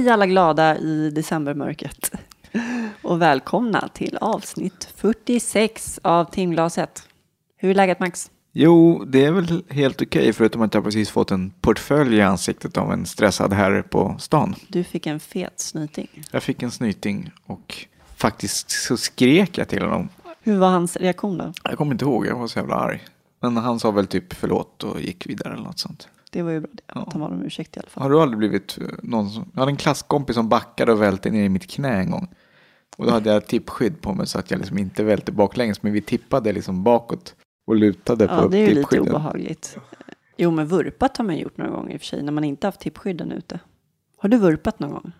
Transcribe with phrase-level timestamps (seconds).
[0.00, 2.12] Hej alla glada i decembermörkret.
[3.02, 7.08] Och välkomna till avsnitt 46 av timglaset.
[7.56, 8.30] Hur är läget Max?
[8.52, 12.76] Jo, det är väl helt okej förutom att jag precis fått en portfölj i ansiktet
[12.76, 14.54] av en stressad herre på stan.
[14.68, 16.08] Du fick en fet snyting.
[16.30, 17.86] Jag fick en snyting och
[18.16, 20.08] faktiskt så skrek jag till honom.
[20.42, 21.52] Hur var hans reaktion då?
[21.64, 23.04] Jag kommer inte ihåg, jag var så jävla arg.
[23.40, 26.08] Men han sa väl typ förlåt och gick vidare eller något sånt.
[26.30, 27.00] Det var ju bra det, Ja.
[27.02, 28.02] att han bad om ursäkt i alla fall.
[28.02, 29.50] Har du aldrig blivit eh, någon som...
[29.54, 32.28] Jag hade en klasskompis som backade och välte ner i mitt knä en gång.
[32.96, 35.82] Och då hade jag tippskydd på mig så att jag liksom inte välte baklänges.
[35.82, 37.34] Men vi tippade liksom bakåt
[37.66, 39.08] och lutade Ja, på det är ju lite tippskydden.
[39.08, 39.78] obehagligt.
[40.36, 42.66] Jo, men vurpat har man gjort några gånger i och för sig när man inte
[42.66, 43.60] haft tippskydden ute.
[44.16, 45.12] Har du vurpat någon gång?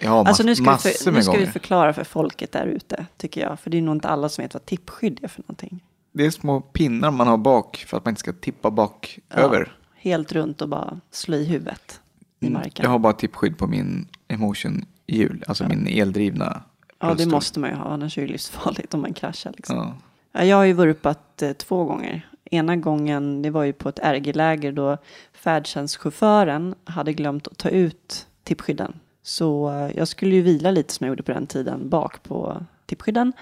[0.00, 1.52] Ja, Alltså nu ska, vi, massor för, nu med ska vi gånger.
[1.52, 3.60] förklara för folket där ute, tycker jag.
[3.60, 5.84] För det är nog inte alla som vet vad tippskydd är för någonting.
[6.12, 9.36] Det är små pinnar man har bak för att man inte ska tippa bak Ja,
[9.36, 9.76] över.
[9.98, 12.00] Helt runt och bara slå i huvudet
[12.40, 12.82] i Mm, marken.
[12.82, 16.62] Jag har bara tippskydd på min emotion-hjul, alltså min eldrivna
[16.98, 19.52] ja, det måste man ju ha, annars är det livsfarligt om man kraschar.
[19.56, 19.76] Liksom.
[19.76, 19.96] Ja.
[20.32, 22.28] Ja, jag har ju vurpat eh, två gånger.
[22.44, 24.98] Ena gången, det var ju på ett RG-läger då
[25.32, 29.00] färdtjänstchauffören hade glömt att ta ut tippskydden.
[29.22, 32.66] Så eh, jag skulle ju vila lite som jag gjorde på den tiden bak på
[32.86, 33.32] tippskydden.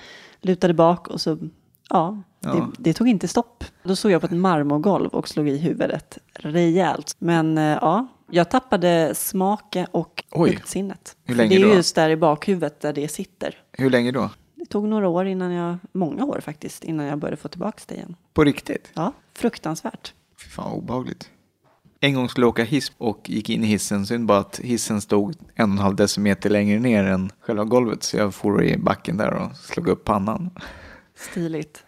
[0.40, 1.38] Lutade bak och så,
[1.90, 2.54] ja, Ja.
[2.54, 3.64] Det, det tog inte stopp.
[3.82, 7.16] Då såg jag på ett marmorgolv och slog i huvudet rejält.
[7.18, 11.16] Men eh, ja, jag tappade smaken och luktsinnet.
[11.24, 11.74] Hur länge det är då?
[11.74, 13.54] just där i bakhuvudet där det sitter.
[13.72, 14.30] Hur länge då?
[14.54, 17.94] Det tog några år innan jag, många år faktiskt, innan jag började få tillbaka det
[17.94, 18.16] igen.
[18.34, 18.90] På riktigt?
[18.94, 20.12] Ja, fruktansvärt.
[20.44, 21.30] Fy fan obehagligt.
[22.00, 24.06] En gång skulle jag åka hiss och gick in i hissen.
[24.06, 28.02] Synd bara att hissen stod en och en halv decimeter längre ner än själva golvet.
[28.02, 30.50] Så jag for i backen där och slog upp pannan.
[31.14, 31.84] Stiligt.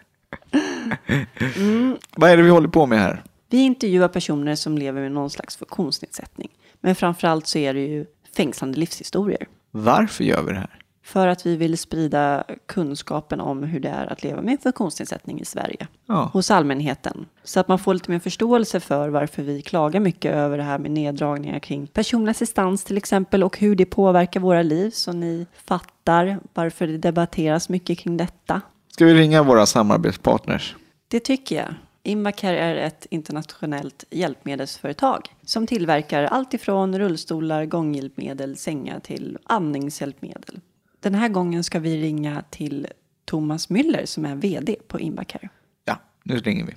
[2.15, 3.23] Vad är det vi håller på med här?
[3.49, 6.49] Vi intervjuar personer som lever med någon slags funktionsnedsättning.
[6.81, 9.47] Men framförallt så är det ju fängslande livshistorier.
[9.71, 10.79] Varför gör vi det här?
[11.03, 15.45] För att vi vill sprida kunskapen om hur det är att leva med funktionsnedsättning i
[15.45, 15.87] Sverige.
[16.05, 16.29] Ja.
[16.33, 17.25] Hos allmänheten.
[17.43, 20.79] Så att man får lite mer förståelse för varför vi klagar mycket över det här
[20.79, 24.91] med neddragningar kring personlig assistans till exempel och hur det påverkar våra liv.
[24.91, 28.61] Så ni fattar varför det debatteras mycket kring detta.
[28.99, 30.75] Ska vi ringa våra samarbetspartners?
[31.07, 31.67] Det tycker jag.
[32.03, 40.59] Invacare är ett internationellt hjälpmedelsföretag som tillverkar allt ifrån rullstolar, gånghjälpmedel, sängar till andningshjälpmedel.
[40.99, 42.87] Den här gången ska vi ringa till
[43.25, 45.49] Thomas Müller som är VD på Invacare.
[45.85, 46.73] Ja, nu ringer vi.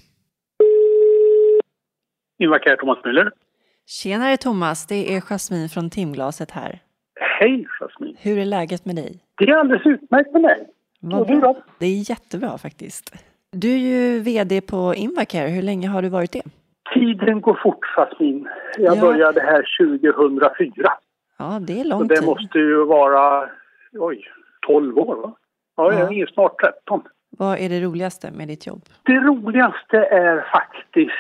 [2.44, 3.30] Invacare Thomas Müller.
[3.86, 6.82] Tjenare Thomas, det är Jasmin från Timglaset här.
[7.40, 8.16] Hej Jasmin.
[8.20, 9.18] Hur är läget med dig?
[9.38, 10.66] Det är alldeles utmärkt med mig.
[11.02, 11.56] Du då?
[11.78, 13.14] Det är jättebra faktiskt.
[13.50, 15.48] Du är ju VD på Invacare.
[15.48, 16.42] Hur länge har du varit det?
[16.94, 18.48] Tiden går fort Jasmin.
[18.78, 19.00] Jag Ja.
[19.00, 20.92] började här 2004.
[21.38, 22.26] Ja, det är Så lång det tid.
[22.26, 23.48] måste ju vara,
[23.92, 24.24] oj,
[24.66, 25.32] 12 år va?
[25.76, 25.98] Ja, Ja.
[25.98, 27.02] jag är snart 13.
[27.38, 28.82] Vad är det roligaste med ditt jobb?
[29.02, 31.12] Det roligaste är faktiskt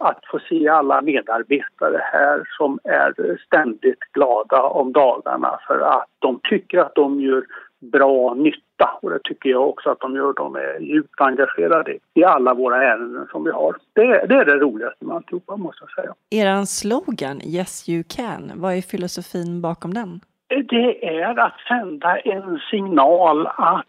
[0.00, 6.40] att få se alla medarbetare här som är ständigt glada om dagarna för att de
[6.42, 7.44] tycker att de gör
[7.92, 8.60] bra nytta
[9.02, 10.32] och det tycker jag också att de gör.
[10.32, 13.76] De är djupt engagerade i alla våra ärenden som vi har.
[13.92, 16.14] Det, det är det roligaste med alltihopa måste jag säga.
[16.30, 20.20] Eran slogan Yes you can, vad är filosofin bakom den?
[20.68, 23.86] Det är att sända en signal att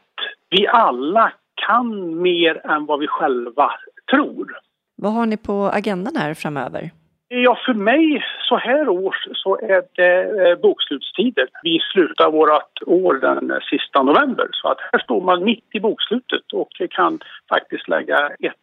[0.49, 1.33] vi alla
[1.67, 3.71] kan mer än vad vi själva
[4.11, 4.57] tror.
[4.95, 6.91] Vad har ni på agendan här framöver?
[7.33, 11.47] Ja, för mig så här års så är det eh, bokslutstider.
[11.63, 16.53] Vi slutar vårt år den sista november så att här står man mitt i bokslutet
[16.53, 17.19] och kan
[17.49, 18.53] faktiskt lägga ett,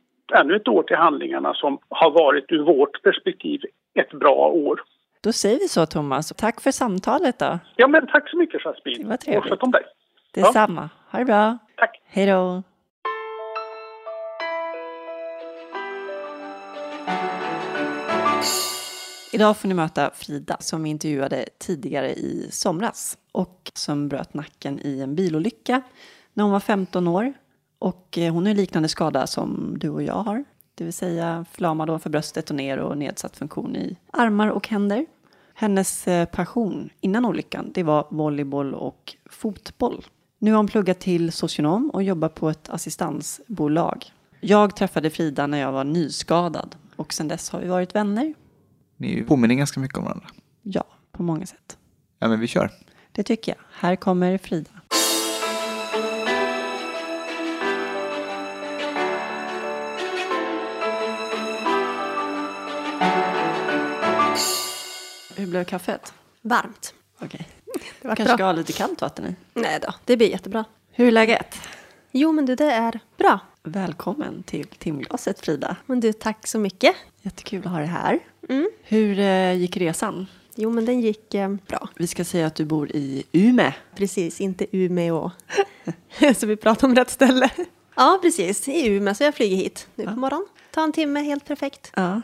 [0.41, 3.61] ännu ett år till handlingarna som har varit ur vårt perspektiv
[3.95, 4.81] ett bra år.
[5.21, 6.33] Då säger vi så Thomas.
[6.37, 7.59] Tack för samtalet då.
[7.77, 9.03] Ja, men tack så mycket Jasmin.
[9.03, 9.45] Det var trevligt.
[9.45, 9.83] Och sköt om dig.
[10.35, 10.89] Detsamma.
[11.11, 11.59] Ha det bra.
[11.77, 12.01] Tack.
[12.07, 12.63] Hej då.
[19.33, 24.81] Idag får ni möta Frida som vi intervjuade tidigare i somras och som bröt nacken
[24.85, 25.83] i en bilolycka
[26.35, 27.33] när hon var 15 år.
[27.79, 30.45] Och eh, hon har liknande skada som du och jag har.
[30.75, 35.07] Det vill säga förlamad ovanför bröstet och ner och nedsatt funktion i armar och händer.
[35.55, 40.07] Hennes eh, passion innan olyckan det var volleyboll och fotboll.
[40.39, 44.05] Nu har hon pluggat till socionom och jobbar på ett assistansbolag.
[44.41, 48.35] Jag träffade Frida när jag var nyskadad och sedan dess har vi varit vänner.
[49.01, 50.27] Ni påminner ganska mycket om varandra.
[50.63, 51.79] Ja, på många sätt.
[52.19, 52.71] Ja, men vi kör.
[53.13, 53.59] Det tycker jag.
[53.73, 54.71] Här kommer Frida.
[65.37, 66.13] Hur blev kaffet?
[66.43, 66.95] Varmt.
[67.21, 67.49] Okej.
[68.03, 68.47] Det var Kanske ska bra.
[68.47, 69.35] ha lite kallt vatten i.
[69.55, 70.65] Nej då, det blir jättebra.
[70.91, 71.61] Hur är läget?
[72.11, 73.41] Jo, men du, det är bra.
[73.63, 75.77] Välkommen till timglaset Frida.
[75.87, 76.95] Men du, tack så mycket.
[77.23, 78.19] Jättekul att ha dig här.
[78.49, 78.71] Mm.
[78.83, 80.27] Hur eh, gick resan?
[80.55, 81.89] Jo, men den gick eh, bra.
[81.97, 83.73] Vi ska säga att du bor i Umeå.
[83.97, 85.31] Precis, inte Umeå.
[86.37, 87.51] så vi pratar om rätt ställe.
[88.01, 88.69] Ja, precis.
[88.69, 90.47] I Umeå, så jag flyger hit nu på morgonen.
[90.71, 91.93] Ta en timme, helt perfekt.
[91.97, 92.23] Ja.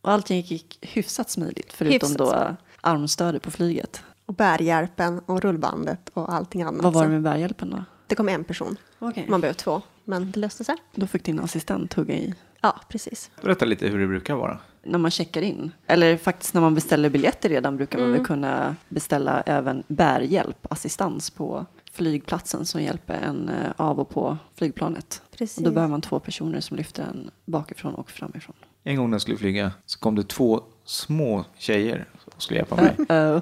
[0.00, 4.02] Och allting gick hyfsat smidigt förutom Hyfsat då armstödet på flyget.
[4.26, 6.82] Och bärhjälpen och rullbandet och allting annat.
[6.82, 7.84] Vad var det med bärhjälpen då?
[8.06, 8.76] Det kom en person.
[8.98, 9.26] Okej.
[9.28, 10.76] Man behöver två, men det löste sig.
[10.94, 13.30] Då fick din assistent hugga i Ja, precis.
[13.42, 14.58] Berätta lite hur det brukar vara.
[14.82, 15.70] när man checkar in.
[15.86, 21.30] Eller faktiskt när man beställer biljetter redan brukar man väl kunna beställa även bärhjälp, assistans
[21.30, 25.22] på flygplatsen som hjälper en eh, av och på flygplanet.
[25.38, 25.58] Precis.
[25.58, 28.56] Och då behöver man två personer som lyfter en bakifrån och framifrån.
[28.84, 32.76] En gång när jag skulle flyga så kom det två små tjejer och skulle hjälpa
[32.76, 32.94] mig.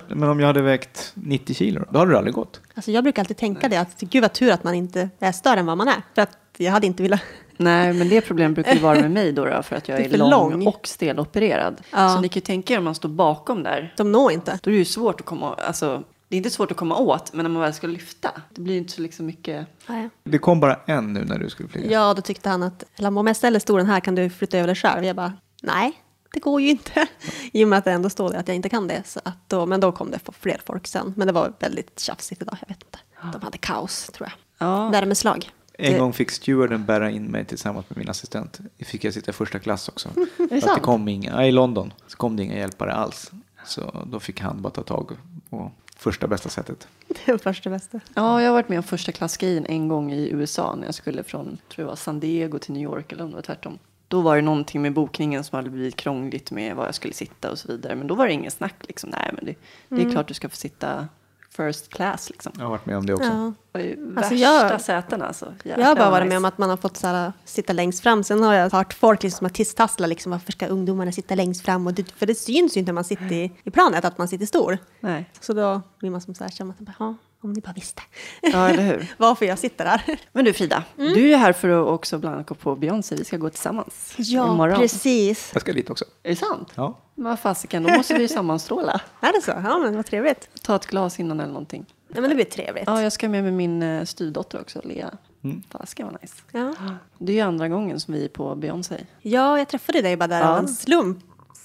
[0.08, 2.61] Men om jag hade vägt 90 kilo, då hade det aldrig gått.
[2.75, 5.61] Alltså jag brukar alltid tänka det, att gud vad tur att man inte är större
[5.61, 6.02] än vad man är.
[6.14, 7.20] För att jag hade inte velat...
[7.56, 10.14] nej, men det problemet brukar ju vara med mig då, då för att jag är,
[10.14, 10.67] är lång, lång.
[10.67, 11.81] och stelopererad.
[11.91, 12.08] Ja.
[12.08, 13.94] Så ni kan ju tänka er om man står bakom där.
[13.96, 14.58] De når inte.
[14.62, 17.32] Då är det ju svårt att komma, alltså det är inte svårt att komma åt,
[17.32, 20.08] men när man väl ska lyfta, det blir ju inte så liksom mycket Nej.
[20.25, 21.91] Det kom bara en nu när du skulle flyga.
[21.91, 24.67] Ja, då tyckte han att eller om jag ställer stolen här kan du flytta över
[24.67, 25.05] dig själv.
[25.05, 25.32] Jag bara,
[25.62, 25.93] nej,
[26.34, 27.06] det går ju inte.
[27.52, 29.02] I och med att det ändå står det att jag inte kan det.
[29.06, 31.14] Så att då, men då kom det fler folk sen.
[31.16, 32.98] Men det var väldigt tjafsigt idag, jag vet inte.
[33.32, 34.69] De hade kaos, tror jag.
[34.69, 34.88] Ja.
[34.88, 35.50] Värmeslag.
[35.78, 38.58] En Det- gång fick stewarden bära in mig tillsammans med min assistent.
[38.78, 40.08] Det fick jag sitta i första klass också.
[40.38, 43.31] Är det kom inga, I London så kom det inga hjälpare alls.
[43.66, 45.10] Så då fick han bara ta tag
[45.50, 46.88] på första bästa sättet.
[47.26, 48.00] Det var första bästa.
[48.14, 51.22] Ja, jag har varit med om första klassgrejen en gång i USA när jag skulle
[51.22, 53.78] från, tror jag var San Diego till New York eller om det var tvärtom.
[54.08, 57.50] Då var det någonting med bokningen som hade blivit krångligt med var jag skulle sitta
[57.50, 57.94] och så vidare.
[57.96, 59.10] Men då var det ingen snack liksom.
[59.10, 59.54] Nej, men det,
[59.88, 61.08] det är klart du ska få sitta
[61.56, 62.52] first class liksom.
[62.56, 63.26] Jag har varit med om det också.
[63.28, 63.52] Ja.
[63.72, 64.34] Det var ju Alltså, värsta
[64.72, 65.54] jag- sätena alltså.
[65.64, 68.24] Jag har bara varit med om att man har fått så här, sitta längst fram.
[68.24, 71.64] Sen har jag hört folk liksom som har tisstasslat liksom, varför ska ungdomarna sitta längst
[71.64, 71.86] fram?
[71.86, 74.28] Och det, för det syns ju inte när man sitter i, i planet att man
[74.28, 74.78] sitter stor.
[75.00, 77.14] Nej, Så då blir man som så här, känner man ja,
[77.44, 78.02] om ni bara visste.
[78.43, 79.14] ja eller hur.
[79.19, 80.19] Varför jag sitter där.
[80.32, 81.12] Men du Frida, Mm.
[81.14, 83.17] du är här för att också bland annat gå på Beyoncé.
[83.17, 84.79] Vi ska gå tillsammans imorgon.
[84.79, 85.50] precis.
[85.52, 86.05] Jag ska dit också.
[86.23, 86.69] Är det sant?
[86.75, 86.99] Ja.
[87.14, 89.00] Vad fasiken, då måste vi ju sammanstråla.
[89.20, 89.50] Är det så?
[89.50, 90.49] Ja, men vad trevligt.
[90.62, 91.87] Ta ett glas innan eller någonting.
[92.14, 92.85] Ja, men det blir trevligt.
[92.87, 95.11] Ja, jag ska med med min eh, styvdotter också, Lea.
[95.44, 95.62] Mm.
[95.70, 96.35] Fasiken vad nice.
[96.52, 96.75] Ja.
[97.19, 98.94] Det är ju andra gången som vi är på Beyoncé.
[99.23, 100.49] ja, jag träffade dig bara där Ja.
[100.49, 101.19] av en slump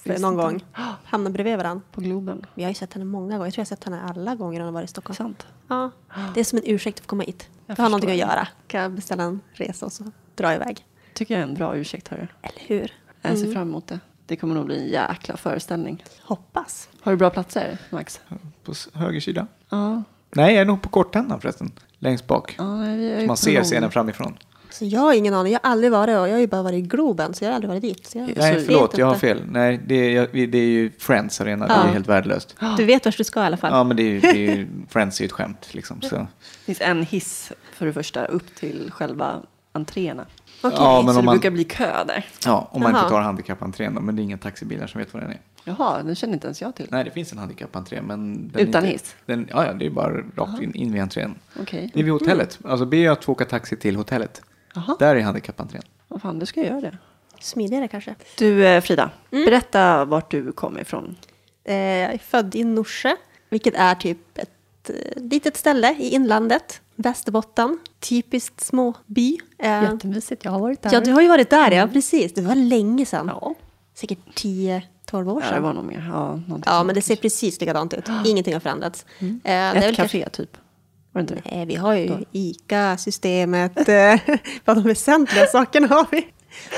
[0.04, 0.64] Visst någon gång.
[1.04, 1.82] Hamnade bredvid varandra.
[1.92, 2.46] På Globen.
[2.54, 3.46] Vi har ju sett henne många gånger.
[3.46, 5.16] Jag tror jag har sett henne alla gånger hon har varit i Stockholm.
[5.16, 5.46] Sant.
[5.68, 5.90] Ja,
[6.34, 7.48] det är som en ursäkt för att komma hit.
[7.66, 8.48] Jag har någonting att göra.
[8.66, 10.04] Kan jag beställa en resa och så
[10.34, 10.86] dra iväg.
[11.14, 12.26] Tycker jag är en bra ursäkt, hörru.
[12.42, 12.92] Eller hur?
[13.22, 13.42] Jag Mm.
[13.44, 14.00] ser fram emot det.
[14.26, 16.04] Det kommer nog bli en jäkla föreställning.
[16.22, 16.88] Hoppas.
[17.00, 18.20] Har du bra platser, Max?
[18.64, 19.46] På höger sida.
[19.68, 20.02] Ja.
[20.34, 21.72] Nej, jag är nog på kortändan förresten.
[21.98, 22.54] Längst bak.
[22.58, 24.38] ja nej, vi är ju Så man ser scenen framifrån.
[24.70, 25.52] Så jag har ingen aning.
[25.52, 27.54] Jag har aldrig varit och jag har ju bara varit i Globen så jag har
[27.54, 28.06] aldrig varit dit.
[28.06, 29.42] Så jag Nej, förlåt, jag har fel.
[29.50, 31.66] Nej, det är, jag- det är ju Friends Arena.
[31.66, 31.82] Det Ja.
[31.84, 32.56] är helt värdelöst.
[32.76, 33.72] Du vet vart du ska i alla fall.
[33.72, 36.02] Ja, men det är ju, det är ju Friends är ju ett skämt liksom.
[36.02, 36.16] Så.
[36.16, 36.26] Det
[36.64, 39.34] finns en hiss för det första upp till själva
[39.72, 40.26] entréerna.
[40.62, 40.78] Okej.
[40.80, 42.24] Ja, men så om det man- brukar bli kö där.
[42.46, 43.00] Ja, om man Jaha.
[43.00, 45.40] inte tar handikappentrén då, men det är inga taxibilar som vet vad den är.
[45.64, 46.86] Jaha, den känner inte ens jag till.
[46.90, 48.50] Nej, det finns en handikappentré, men...
[48.54, 49.14] Utan inte, hiss?
[49.26, 51.34] Den, ja, ja, det är bara rakt in, in vid entrén.
[51.60, 51.90] Okej.
[51.94, 52.58] Det är vid hotellet.
[52.64, 54.42] Alltså ber jag att få åka taxi till hotellet.
[54.74, 54.96] Jaha.
[54.98, 55.82] Där är handikappentrén.
[56.08, 56.98] Vad fan, du ska jag göra det.
[57.40, 58.14] Smidigare kanske.
[58.38, 61.16] Du eh, Frida, berätta vart du kommer ifrån.
[61.64, 63.16] Eh, jag är född i Norsjö,
[63.48, 66.80] vilket är typ ett eh, litet ställe i inlandet.
[66.96, 69.38] Västerbotten, typiskt småby.
[69.58, 70.92] Eh, Jättemysigt, jag har varit där.
[70.92, 71.88] ja, du har ju varit där, ja.
[71.92, 72.34] Precis.
[72.34, 73.26] Det var länge sedan.
[73.40, 73.54] Ja,
[73.94, 74.80] Säkert 10-12
[75.32, 75.54] år ja sedan.
[75.54, 76.08] det var nog mer.
[76.12, 78.04] Ja, någonting Ja, men det ser precis likadant ut.
[78.26, 79.06] Ingenting har förändrats.
[79.18, 80.56] Eh, det är Ett café typ.
[81.12, 81.50] Var det inte?
[81.50, 84.20] Nej, vi har ju ICA, Systemet, eh,
[84.64, 86.26] vad de väsentliga sakerna har vi.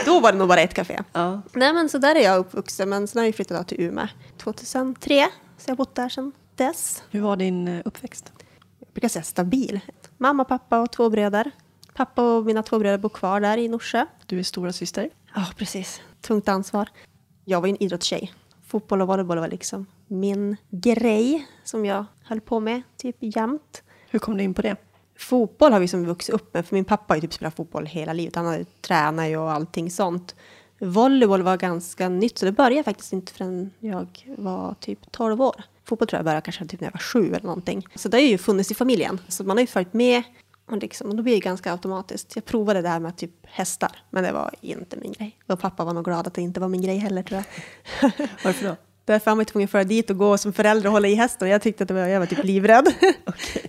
[0.04, 1.00] Då var det nog bara ett café.
[1.12, 1.42] Ja.
[1.52, 4.08] Nej, men så där är jag uppvuxen, men sen har jag flyttat till Umeå
[4.38, 7.02] 2003, så jag har bott där sedan dess.
[7.10, 8.32] Hur var din eh, uppväxt?
[8.78, 9.80] Jag brukar säga stabil.
[10.18, 11.50] Mamma, pappa och två bröder.
[11.94, 14.06] Pappa och mina två bröder bor kvar där i Norsjö.
[14.26, 15.10] Du är stora syster.
[15.34, 16.00] Ja, precis.
[16.20, 16.88] Tungt ansvar.
[17.44, 18.32] Jag var ju en idrottstjej.
[18.66, 23.82] Fotboll och volleyboll var liksom min grej som jag höll på med typ jämt.
[24.12, 24.76] Hur kom du in på det?
[25.18, 27.86] Fotboll har vi som vuxit upp med, för min pappa har ju typ spelat fotboll
[27.86, 28.36] hela livet.
[28.36, 30.34] Han har ju tränat ju och allting sånt.
[30.78, 35.64] Volleyboll var ganska nytt, så det började faktiskt inte förrän jag var typ 12 år.
[35.84, 37.86] Fotboll tror jag började kanske typ när jag var sju eller någonting.
[37.94, 40.22] Så det har ju funnits i familjen, så man har ju följt med.
[40.66, 42.36] Och, liksom, och då blir det ganska automatiskt.
[42.36, 45.38] Jag provade det här med typ hästar, men det var inte min grej.
[45.46, 47.42] Och pappa var nog glad att det inte var min grej heller tror
[48.00, 48.12] jag.
[48.44, 48.76] Varför då?
[49.04, 51.48] Därför var man tvungen att föra dit och gå som förälder och hålla i hästen.
[51.48, 52.86] Jag tyckte att det var, jag var typ livrädd.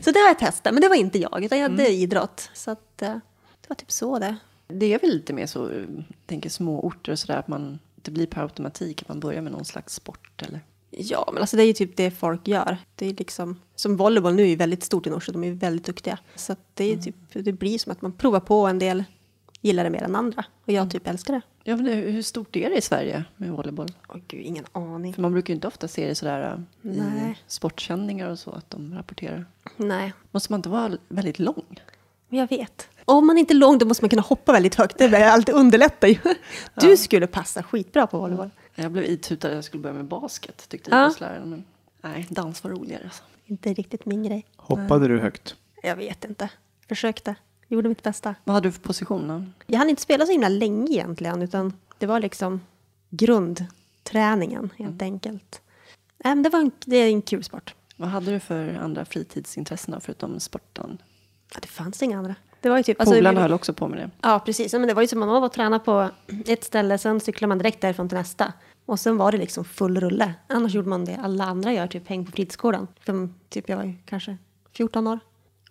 [0.02, 2.50] Så det var ett testa, men det var inte jag, utan jag hade idrott.
[2.54, 3.16] Så att, eh,
[3.62, 4.36] det var typ så det.
[4.68, 8.12] Det är väl lite mer så, jag tänker små orter och sådär, att man, det
[8.12, 10.62] blir per automatik att man börjar med någon slags sport eller?
[10.90, 12.78] Ja, men alltså det är ju typ det folk gör.
[12.96, 15.54] Det är liksom, som volleyboll nu är ju väldigt stort i Norsjö, de är ju
[15.54, 16.20] väldigt duktiga.
[16.36, 19.04] Så det, är typ, det blir som att man provar på en del
[19.64, 20.46] gillar det mer än andra.
[20.66, 21.42] Och jag typ älskar det.
[21.64, 23.88] Ja, men hur stort är det i Sverige med volleyboll?
[24.10, 25.14] Åh gud, ingen aning.
[25.14, 27.38] För man brukar ju inte ofta se det sådär äh, i Nej.
[27.48, 29.46] sportsändningar och så, att de rapporterar.
[29.78, 31.82] Nej, Måste man inte vara väldigt lång?
[32.30, 32.88] men jag vet.
[33.06, 34.98] Om man inte är lång då måste man kunna hoppa väldigt högt.
[34.98, 36.18] Det är alltid underlättar ju.
[36.76, 38.50] Du skulle passa skitbra på volleyboll.
[38.76, 41.02] Jag blev itutad att jag skulle börja med basket, tyckte Ja.
[41.02, 41.50] idrottsläraren.
[41.50, 41.64] Men
[42.02, 43.04] nej, dans var roligare.
[43.04, 43.24] Alltså.
[43.46, 44.46] Inte riktigt min grej.
[44.56, 45.56] Hoppade du högt?
[45.84, 46.50] Jag vet inte.
[46.90, 47.36] Försökte.
[47.74, 48.36] Gjorde mitt bästa.
[48.44, 49.44] Vad hade du för position då?
[49.68, 52.62] Jag hann inte spela så himla länge egentligen, utan det var liksom
[53.10, 55.62] grundträningen helt enkelt.
[56.24, 57.76] Nej, men det, var en, det är en kul sport.
[57.96, 61.02] Vad hade du för andra fritidsintressen då, förutom sporten?
[61.54, 62.36] Ja, det fanns inga andra.
[62.62, 63.00] Det var ju typ...
[63.00, 64.10] alltså, Polarna vi- höll också på med det.
[64.22, 64.74] Ja, precis.
[64.74, 66.10] Men det var ju som man var och tränade på
[66.48, 68.54] ett ställe, sen cyklar man direkt därifrån till nästa.
[68.86, 70.34] Och sen var det liksom full rulle.
[70.48, 72.88] Annars gjorde man det alla andra gör, typ häng på fritidsgården.
[73.06, 74.38] Som, typ jag var ju kanske
[74.74, 75.20] 14 år.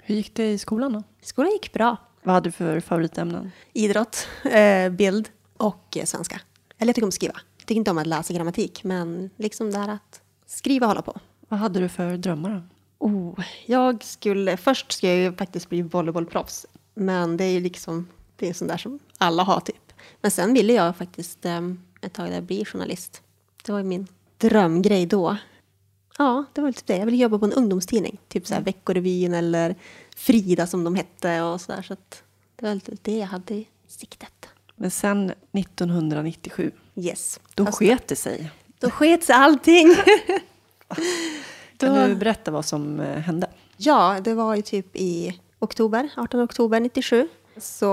[0.05, 1.03] Hur gick det i skolan då?
[1.23, 1.97] Skolan gick bra.
[2.23, 3.53] Vad hade du för favoritämnen?
[3.73, 6.41] Idrott, eh, bild och eh, svenska.
[6.79, 7.41] Eller jag tycker om att skriva.
[7.59, 11.03] Jag tycker inte om att läsa grammatik, men liksom det här att skriva och hålla
[11.03, 11.21] på.
[11.49, 12.63] Vad hade du för drömmar då?
[13.07, 16.67] Oh, jag skulle, först ska jag ju faktiskt bli volleybollproffs.
[16.95, 19.93] Men det är ju liksom, det är sånt där som alla har typ.
[20.21, 21.61] Men sen ville jag faktiskt eh,
[22.01, 23.23] ett tag där bli journalist.
[23.65, 24.07] Det var ju min
[24.39, 25.37] drömgrej då.
[26.23, 26.97] Ja, det var typ det.
[26.97, 28.19] Jag ville jobba på en ungdomstidning.
[28.29, 29.75] Typ så här Veckorevyn eller
[30.17, 31.61] Frida som de hette och.
[31.61, 32.23] Så att
[32.57, 34.49] det var lite det jag hade i siktet.
[34.77, 37.41] Men sen 1997, Yes.
[37.55, 38.51] då Fast- sket det sig.
[38.79, 39.95] Då sket sig allting.
[41.77, 43.51] Kan du berätta vad som eh, hände?
[43.77, 47.29] Ja, det var ju typ i oktober, 18 oktober 97.
[47.57, 47.89] Så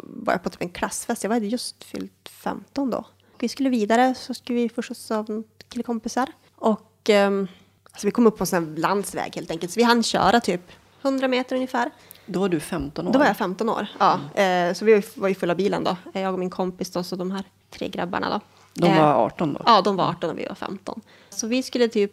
[0.00, 1.24] var jag på typ en klassfest.
[1.24, 3.04] Jag hade just fyllt 15 då.
[3.38, 6.26] Vi skulle vidare så skulle vi få skjuts av killkompisar.
[6.54, 7.48] Och ehm,
[7.92, 9.72] alltså vi kom upp på en sån här landsväg helt enkelt.
[9.72, 10.60] Så vi hann köra typ
[11.02, 11.90] 100 meter ungefär.
[12.26, 13.12] Då var du 15 år.
[13.12, 13.86] Då var jag 15 år.
[13.98, 15.96] Ja, eh, så vi var ju fulla bilen då.
[16.12, 18.40] Jag och min kompis då, så de här tre grabbarna då.
[18.74, 19.62] De Eh, var 18 då?
[19.66, 21.00] Ja, de var 18 och vi var 15.
[21.30, 22.12] Så vi skulle typ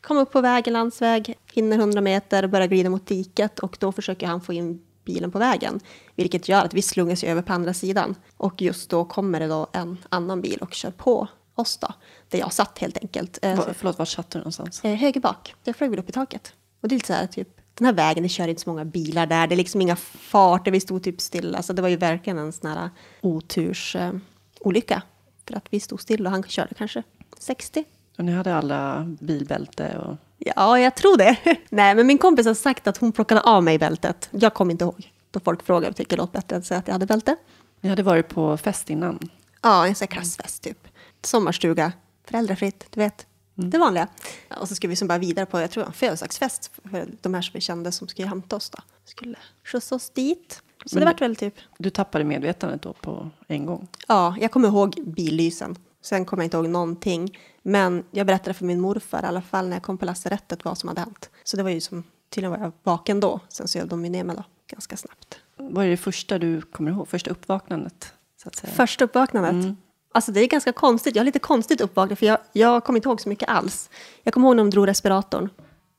[0.00, 4.26] komma upp på vägen, landsväg, hinner 100 meter, börja glida mot diket och då försöker
[4.26, 5.80] han få in bilen på vägen.
[6.14, 8.14] Vilket gör att vi slungas över på andra sidan.
[8.36, 11.88] Och just då kommer det då en annan bil och kör på oss då.
[12.28, 13.38] Där jag satt helt enkelt.
[13.42, 14.84] Eh, Va, förlåt, var satt du någonstans?
[14.84, 15.54] Eh, höger bak.
[15.64, 16.52] Jag flög väl upp i taket.
[16.80, 18.84] Och det är lite så här, typ, den här vägen, det kör inte så många
[18.84, 19.46] bilar där.
[19.46, 21.62] Det är liksom inga farter, vi stod typ stilla.
[21.62, 24.14] Så det var ju verkligen en sån här otursolycka.
[24.14, 24.20] Eh,
[24.60, 25.02] olycka.
[25.48, 27.02] för att vi stod still och han körde kanske
[27.38, 27.84] 60.
[28.18, 30.16] Och ni hade alla bilbälte och...
[30.38, 31.36] Ja, jag tror det.
[31.68, 34.28] Nej, men min kompis har sagt att hon plockade av mig bältet.
[34.30, 35.12] Jag kommer inte ihåg.
[35.30, 37.36] Då folk frågar tycker det låter bättre att säga att jag hade bälte.
[37.80, 39.28] Ni hade varit på fest innan.
[39.62, 40.88] Ja, en sån här klassfest typ.
[41.26, 41.92] Sommarstuga,
[42.24, 43.26] föräldrafritt, du vet.
[43.54, 44.08] Det vanliga.
[44.60, 47.42] Och så skulle vi som bara vidare på, jag tror en födelsedagsfest för de här
[47.42, 48.78] som vi kände som skulle hämta oss då.
[49.04, 50.62] Skulle skjutsa oss dit.
[50.86, 53.88] Så Men det vart väl typ, Du tappade medvetandet då på en gång.
[54.08, 55.76] ja, jag kommer ihåg billysen.
[56.02, 57.38] Sen kommer jag inte ihåg någonting.
[57.62, 60.78] Men jag berättade för min morfar i alla fall när jag kom på lasarettet vad
[60.78, 61.30] som hade hänt.
[61.44, 63.40] Så det var ju som, tydligen var jag vaken då.
[63.48, 65.38] Sen så jag de ju ner mig då, ganska snabbt.
[65.56, 67.08] Vad är det första du kommer ihåg?
[67.08, 68.12] Första uppvaknandet?
[68.42, 68.72] Så att säga.
[68.72, 69.76] Första uppvaknandet.
[70.14, 71.16] Alltså det är ganska konstigt.
[71.16, 73.90] Jag har lite konstigt uppvaknande för jag, jag kommer inte ihåg så mycket alls.
[74.22, 75.48] Jag kommer ihåg när de drog respiratorn.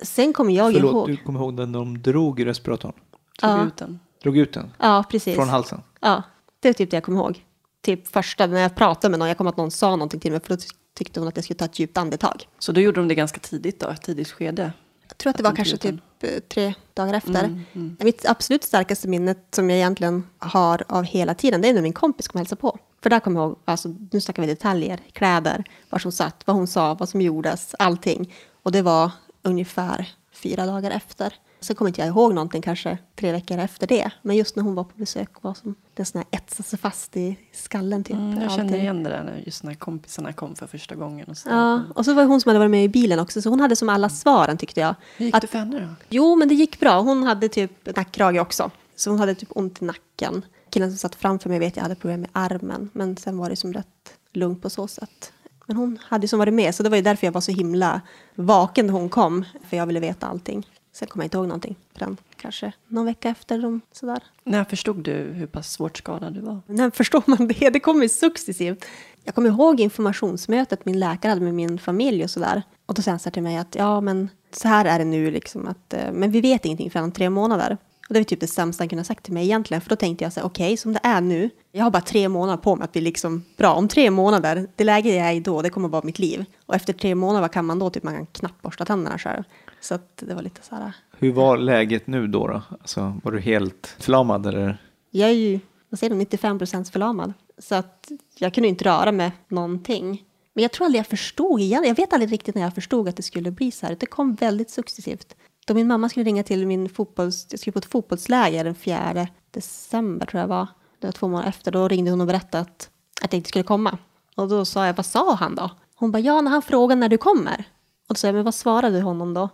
[0.03, 1.07] Sen kommer jag Förlåt, ihåg...
[1.07, 2.91] du kommer ihåg när de drog i respiratorn?
[3.39, 3.65] Tog Ja.
[3.67, 3.99] ut den?
[4.23, 4.71] Drog ut den?
[4.79, 5.35] Ja, precis.
[5.35, 5.81] Från halsen?
[5.99, 6.23] Ja,
[6.59, 7.43] det är typ det jag kommer ihåg.
[7.83, 10.39] Typ första, när jag pratade med någon, jag kommer att någon sa någonting till mig
[10.41, 10.67] för då ty-
[10.97, 12.47] tyckte hon att jag skulle ta ett djupt andetag.
[12.59, 14.73] Så då gjorde de det ganska tidigt då, ett tidigt skede?
[15.07, 17.43] Jag tror att det var kanske typ eh, tre dagar efter.
[17.73, 21.81] Mm, Mitt absolut starkaste minnet som jag egentligen har av hela tiden, det är när
[21.81, 22.77] min kompis kom och hälsade på.
[23.05, 26.55] För där kommer jag ihåg, alltså, nu snackar vi detaljer, kläder, var som satt, vad
[26.55, 28.33] hon sa, vad som gjordes, allting.
[28.63, 31.33] Och det var ungefär fyra dagar efter.
[31.59, 34.11] Sen kommer inte jag ihåg någonting kanske tre veckor efter det.
[34.21, 37.17] Men just när hon var på besök var som det sån här etsade sig fast
[37.17, 38.15] i skallen typ.
[38.15, 38.57] Mm, jag allting.
[38.57, 41.27] känner igen det där just när kompisarna kom för första gången.
[41.27, 41.49] Och så.
[41.49, 43.59] Ja, och så var det hon som hade varit med i bilen också, så hon
[43.59, 44.95] hade som alla svaren tyckte jag.
[45.17, 45.87] Hur gick Att- det för henne då?
[46.09, 47.01] Jo, men det gick bra.
[47.01, 48.71] Hon hade typ nackkrage också.
[48.95, 50.45] Så hon hade typ ont i nacken.
[50.69, 52.89] Killen som satt framför mig vet jag hade problem med armen.
[52.93, 55.33] Men sen var det som rätt lugnt på så sätt.
[55.65, 58.01] Men hon hade som varit med, så det var ju därför jag var så himla
[58.35, 59.45] vaken när hon kom.
[59.69, 60.67] För jag ville veta allting.
[60.93, 63.59] Sen kommer jag inte ihåg någonting den kanske någon vecka efter.
[63.59, 64.23] De, sådär.
[64.43, 66.61] När förstod du hur pass svårt skadad du var?
[66.67, 67.69] När förstår man det?
[67.69, 68.85] Det kommer successivt.
[69.23, 72.63] Jag kommer ihåg informationsmötet min läkare hade med min familj och sådär.
[72.85, 75.31] Och då säger han så till mig att ja, men så här är det nu
[75.31, 77.77] liksom att, eh, men vi vet ingenting förrän om tre månader.
[78.07, 79.81] Och det är typ det sämsta han kunde ha sagt till mig egentligen.
[79.81, 82.29] För då tänkte jag så här, okej, som det är nu, jag har bara tre
[82.29, 83.73] månader på mig att bli liksom bra.
[83.73, 86.45] Om tre månader, det läge jag är i då, det kommer att vara mitt liv.
[86.65, 87.89] Och efter tre månader, vad kan man då?
[87.89, 89.43] Typ man kan knappt borsta tänderna själv.
[89.81, 92.47] Så att det var lite så här, Hur var läget nu då?
[92.47, 92.61] då?
[92.69, 94.77] Alltså, var du helt förlamad eller?
[95.11, 95.59] jag är ju,
[95.89, 97.33] vad säger du, 95 procent förlamad.
[97.57, 100.23] Så att jag kunde inte röra mig någonting.
[100.53, 101.83] Men jag tror aldrig jag förstod igen.
[101.87, 103.97] Jag vet aldrig riktigt när jag förstod att det skulle bli så här.
[103.99, 105.35] Det kom väldigt successivt.
[105.65, 107.47] Då min mamma skulle ringa till min fotbolls...
[107.49, 110.67] Jag skulle på ett fotbollsläger den 4 december tror jag var.
[110.99, 111.71] Det var två månader efter.
[111.71, 112.89] Då ringde hon och berättade att,
[113.21, 113.97] att jag inte skulle komma.
[114.35, 115.69] Och då sa jag, vad sa han då?
[115.95, 117.63] Hon bara, ja när han frågade när du kommer.
[118.09, 119.49] Och då sa jag, men vad svarade du honom då?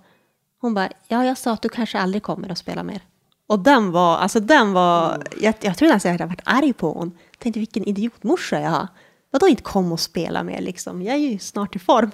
[0.61, 3.01] Hon bara, ja jag sa att du kanske aldrig kommer att spela mer.
[3.47, 6.93] Och den var, alltså den var, jag, jag tror nästan jag hade varit arg på
[6.93, 7.11] hon.
[7.39, 8.87] Tänkte vilken idiotmorsa jag har.
[9.31, 11.01] Vadå inte kom och spela mer liksom?
[11.01, 12.11] Jag är ju snart i form.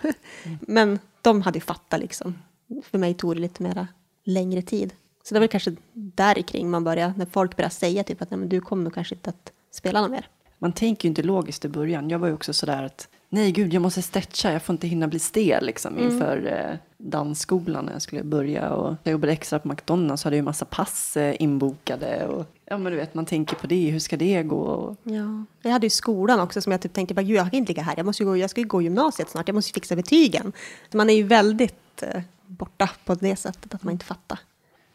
[0.62, 2.36] Men de hade ju fattat liksom.
[2.84, 3.88] För mig tog det lite mera
[4.24, 4.94] längre tid.
[5.24, 8.40] Så det var kanske där kring man började, när folk började säga typ att Nej,
[8.40, 10.30] men du kommer kanske inte att spela något mer.
[10.60, 12.10] Man tänker ju inte logiskt i början.
[12.10, 15.08] Jag var ju också sådär att nej gud, jag måste stretcha, jag får inte hinna
[15.08, 18.70] bli stel liksom inför eh, dansskolan när jag skulle börja.
[18.70, 22.28] Och jag jobbade extra på McDonalds så hade jag ju massa pass eh, inbokade.
[22.28, 24.62] Och, ja men du vet, man tänker på det, hur ska det gå?
[24.62, 25.44] Och, Ja.
[25.62, 27.94] Jag hade ju skolan också som jag typ tänkte, gud jag kan inte ligga här,
[27.98, 30.54] jag, måste ju gå, jag ska ju gå gymnasiet snart, jag måste ju fixa betygen.
[30.92, 34.40] Så man är ju väldigt eh, borta på det sättet att man inte fattar.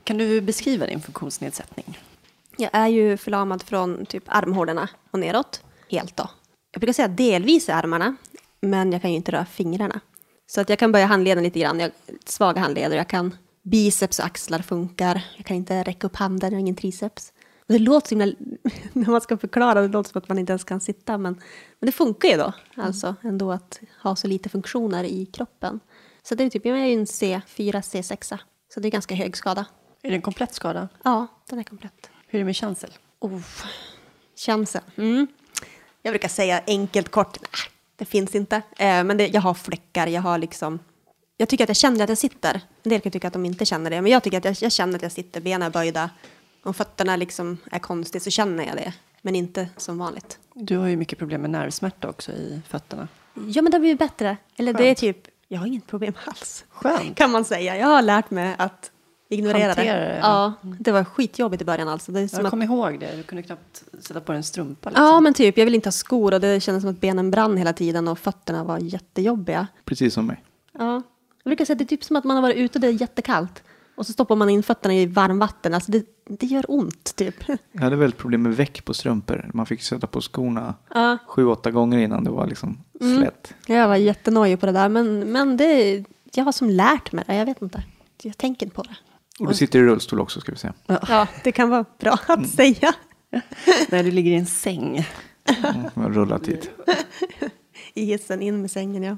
[0.04, 1.98] kan du beskriva din funktionsnedsättning?
[2.56, 6.30] Jag är ju förlamad från typ armhålorna och neråt, helt då.
[6.72, 8.16] Jag brukar säga delvis i armarna,
[8.60, 10.00] men jag kan ju inte röra fingrarna.
[10.46, 11.90] Så att jag kan böja handleden lite grann, jag
[12.24, 16.56] svaga handleder, jag kan biceps och axlar funkar, jag kan inte räcka upp handen, jag
[16.56, 17.32] har ingen triceps.
[17.66, 18.34] Och det låter så himla,
[18.92, 21.32] när man ska förklara, det låter som att man inte ens kan sitta, men,
[21.80, 25.80] men det funkar ju då, alltså ändå att ha så lite funktioner i kroppen.
[26.22, 28.38] Så det är typ, jag är ju en C4, C6,
[28.74, 29.66] så det är ganska hög skada.
[30.02, 30.88] Är det en komplett skada?
[31.04, 32.10] Ja, den är komplett.
[32.26, 32.90] Hur är det med känsel?
[33.18, 33.40] Oh,
[34.36, 34.82] chansen.
[34.96, 35.26] Mm.
[36.02, 38.56] Jag brukar säga enkelt kort, nej, det finns inte.
[38.56, 40.78] Eh, men det, jag har fläckar, jag har liksom...
[41.36, 42.60] Jag tycker att jag känner att jag sitter.
[42.82, 44.72] En del kan tycka att de inte känner det, men jag tycker att jag, jag
[44.72, 46.10] känner att jag sitter, benen är böjda.
[46.62, 50.38] Om fötterna liksom är konstigt så känner jag det, men inte som vanligt.
[50.54, 53.08] Du har ju mycket problem med nervsmärta också i fötterna.
[53.34, 54.36] Ja, men det har blivit bättre.
[54.56, 54.98] Eller det är Skönt.
[54.98, 56.64] typ, jag har inget problem alls.
[56.70, 57.16] Skönt.
[57.16, 57.76] Kan man säga.
[57.76, 58.90] Jag har lärt mig att
[59.28, 60.04] ignorera Hantera det.
[60.04, 60.18] det.
[60.22, 62.12] Ja, det var skitjobbigt i början alltså.
[62.12, 64.42] Det är som Jag att kommer ihåg det, du kunde knappt sätta på dig en
[64.42, 64.90] strumpa.
[64.90, 65.04] Liksom.
[65.04, 65.58] Ja, men typ.
[65.58, 68.18] Jag vill inte ha skor och det kändes som att benen brann hela tiden och
[68.18, 69.66] fötterna var jättejobbiga.
[69.84, 70.42] Precis som mig.
[70.78, 71.02] Ja.
[71.44, 72.86] Jag brukar säga att det är typ som att man har varit ute och det
[72.86, 73.62] är jättekallt.
[73.94, 75.74] Och så stoppar man in fötterna i varmvatten.
[75.74, 77.34] Alltså det, det gör ont, typ.
[77.72, 79.50] Jag hade väldigt problem med väck på strumpor.
[79.54, 81.18] Man fick sätta på skorna Ja.
[81.28, 82.78] sju, åtta gånger innan det var liksom
[83.18, 83.54] slätt.
[83.66, 84.88] Jag var jättenojig på det där.
[84.88, 87.34] Men, men det, jag har som lärt mig det.
[87.34, 87.82] Jag vet inte.
[88.22, 88.96] Jag tänker inte på det.
[89.38, 90.74] Och du sitter i rullstol också ska vi säga.
[90.86, 92.92] Ja, det kan vara bra att säga.
[93.88, 95.06] När du ligger i en säng.
[95.94, 96.70] Mm, rullat hit.
[97.94, 99.16] I hissen, in med sängen, ja.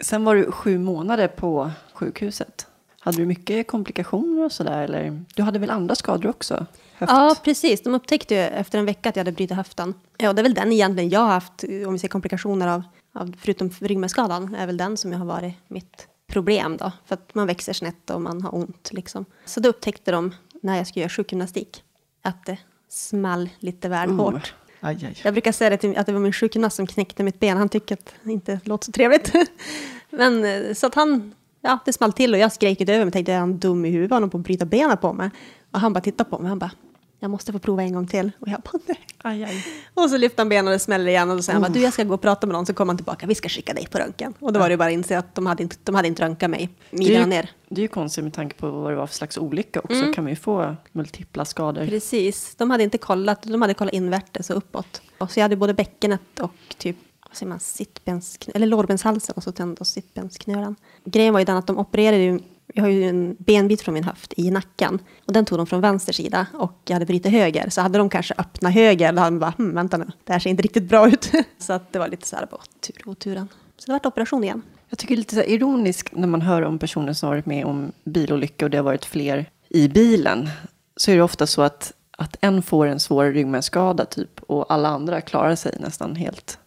[0.00, 2.66] Sen var du sju månader på sjukhuset.
[3.04, 4.82] Hade du mycket komplikationer och sådär?
[4.82, 5.24] Eller?
[5.34, 6.66] Du hade väl andra skador också?
[6.94, 7.12] Höft?
[7.12, 7.82] Ja, precis.
[7.82, 9.94] De upptäckte ju efter en vecka att jag hade brutit höften.
[10.18, 13.34] Ja, det är väl den egentligen jag har haft, om vi ser komplikationer av, av
[13.40, 16.92] förutom ryggmärgsskadan, är väl den som jag har varit mitt problem då.
[17.06, 19.24] För att man växer snett och man har ont liksom.
[19.44, 21.82] Så då upptäckte de, när jag skulle göra sjukgymnastik,
[22.22, 24.16] att det small lite väl Oh.
[24.16, 24.54] hårt.
[24.80, 25.16] Aj, aj.
[25.22, 27.56] Jag brukar säga det till, att det var min sjukgymnast som knäckte mitt ben.
[27.56, 29.32] Han tycker att det inte låter så trevligt.
[30.10, 33.12] Men eh, så att han, ja det small till och jag skrek ut över mig.
[33.12, 34.12] Tänkte, är han dum i huvudet?
[34.12, 35.30] Han på att bryta benen på mig?
[35.70, 36.48] Och han bara tittade på mig.
[36.48, 36.70] Han bara,
[37.18, 38.30] jag måste få prova en gång till.
[38.40, 38.98] Och jag bara, nej.
[39.22, 39.64] Aj, aj.
[39.94, 41.30] Och så lyfte han benen och det smäller igen.
[41.30, 42.66] Och då säger han bara, du jag ska gå och prata med någon.
[42.66, 44.34] Så kommer han tillbaka, vi ska skicka dig på röntgen.
[44.40, 46.50] Och då var det bara att inse att de hade inte, de hade inte röntgat
[46.50, 46.68] mig.
[46.90, 47.50] Midjan ner.
[47.68, 49.96] det är ju konstigt med tanke på vad det var för slags olycka också.
[49.96, 50.12] Mm.
[50.12, 51.86] kan man ju få multipla skador.
[51.86, 55.02] Precis, de hade inte kollat, de hade kollat invärtes och uppåt.
[55.18, 56.96] Och så jag hade både bäckenet och typ,
[57.34, 60.76] vad säger man, sittbens, eller lårbenshalsen alltså och så tände och sittbensknölen.
[61.04, 62.40] Grejen var ju den att de opererade ju,
[62.74, 64.98] jag har ju en benbit från min höft i nacken.
[65.26, 67.70] Och den tog de från vänster sida och jag hade brutit höger.
[67.70, 70.40] Så hade de kanske öppnat höger, då hade man bara, hm, vänta nu, det här
[70.40, 71.32] ser inte riktigt bra ut.
[71.58, 73.48] så att det var lite så här, bara, tur och oturen.
[73.76, 74.62] Så det vart operation igen.
[74.88, 77.64] Jag tycker det är lite så ironiskt när man hör om personer som varit med
[77.64, 80.48] om bilolycka och det har varit fler i bilen.
[80.96, 84.88] Så är det ofta så att, att en får en svår ryggmärgsskada typ och alla
[84.88, 86.58] andra klarar sig nästan helt.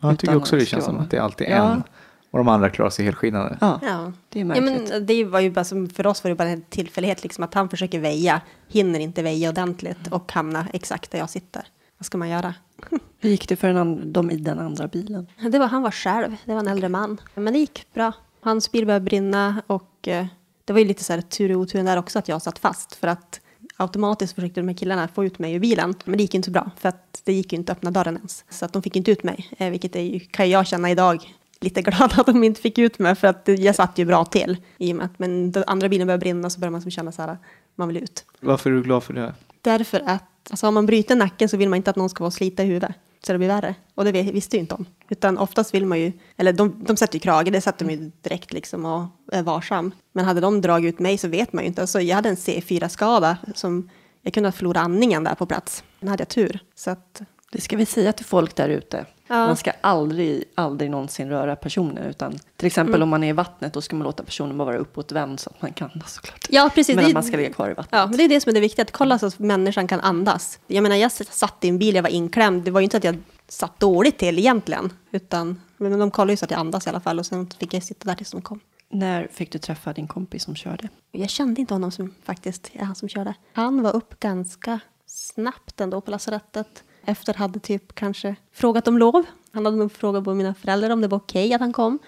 [0.00, 1.72] Ja, jag tycker också det känns som att det alltid är Ja.
[1.72, 1.82] en.
[2.30, 3.58] Och de andra klarar sig helskinnade.
[3.60, 4.12] Ja, Ja.
[4.28, 4.90] det är Ja, märkligt.
[4.92, 7.54] men det var ju bara som, för oss var det bara en tillfällighet, liksom, att
[7.54, 11.62] han försöker väja, hinner inte väja ordentligt och hamna exakt där jag sitter.
[11.98, 12.54] Vad ska man göra?
[13.20, 15.26] Hur gick det för den an- de i den andra bilen?
[15.52, 17.20] Det var, han var själv, det var en äldre man.
[17.34, 18.12] Men det gick bra.
[18.40, 20.26] Hans bil började brinna och eh,
[20.64, 22.94] det var ju lite så här tur i oturen där också att jag satt fast.
[22.94, 23.40] För att
[23.76, 25.94] automatiskt försökte de här killarna få ut mig ur bilen.
[26.04, 28.16] Men det gick inte så bra för att det gick ju inte att öppna dörren
[28.16, 28.44] ens.
[28.48, 29.50] Så att de fick inte ut mig.
[29.58, 32.98] Eh, vilket är ju, kan jag känna idag lite glad att de inte fick ut
[32.98, 33.14] mig.
[33.14, 34.56] För att jag satt ju bra till.
[34.78, 37.12] I och med att men den andra bilen började brinna så började man som känna
[37.12, 37.38] så här,
[37.74, 38.24] man vill ut.
[38.40, 39.34] Varför är du glad för det?
[39.60, 42.30] Därför att alltså, om man bryter nacken så vill man inte att någon ska vara
[42.30, 42.94] slita i huvudet.
[43.26, 43.74] Så det blir värre.
[43.94, 44.86] Och det visste ju inte om.
[45.08, 48.10] Utan oftast vill man ju, eller de, de sätter ju krage, det sätter de ju
[48.22, 49.94] direkt liksom och är varsam.
[50.12, 51.80] Men hade de dragit ut mig så vet man ju inte.
[51.80, 53.90] Alltså, jag hade en C4-skada som
[54.22, 55.84] jag kunde ha förlorat andningen där på plats.
[56.00, 56.58] Men hade jag tur.
[56.74, 57.22] Så att,
[57.54, 59.06] det ska vi säga till folk där ute.
[59.26, 59.34] Ja.
[59.46, 62.08] Man ska aldrig, aldrig någonsin röra personer.
[62.08, 64.76] Utan till exempel om man är i vattnet, då ska man låta personen bara vara
[64.76, 66.46] uppåtvänd så att man kan andas såklart.
[66.50, 66.96] ja, precis.
[66.96, 67.88] Men Det- man ska ligga kvar i vattnet.
[68.00, 70.00] Ja, men det är det som är det viktiga, att kolla så att människan kan
[70.00, 70.58] andas.
[70.66, 72.64] Jag menar, jag satt i en bil, jag var inklämd.
[72.64, 74.92] Det var ju inte att jag satt dåligt till egentligen.
[75.10, 77.74] Utan men de kollade ju så att jag andas i alla fall och sen fick
[77.74, 78.60] jag sitta där tills de kom.
[78.90, 80.88] När fick du träffa din kompis som körde?
[81.12, 83.34] Jag kände inte honom som faktiskt är han som körde.
[83.52, 86.84] Han var upp ganska snabbt ändå på lasarettet.
[87.06, 89.24] Efter hade typ kanske frågat om lov.
[89.52, 91.98] Han hade nog frågat på mina föräldrar om det var okej att han kom.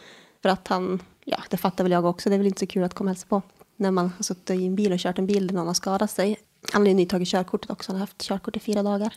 [0.43, 2.85] För att han, ja det fattar väl jag också, det är väl inte så kul
[2.85, 3.43] att komma och hälsa på.
[3.77, 6.11] När man har suttit i en bil och kört en bil där någon har skadat
[6.11, 6.37] sig.
[6.73, 9.15] Han hade ju nytagit körkortet också, han har haft körkort i fyra dagar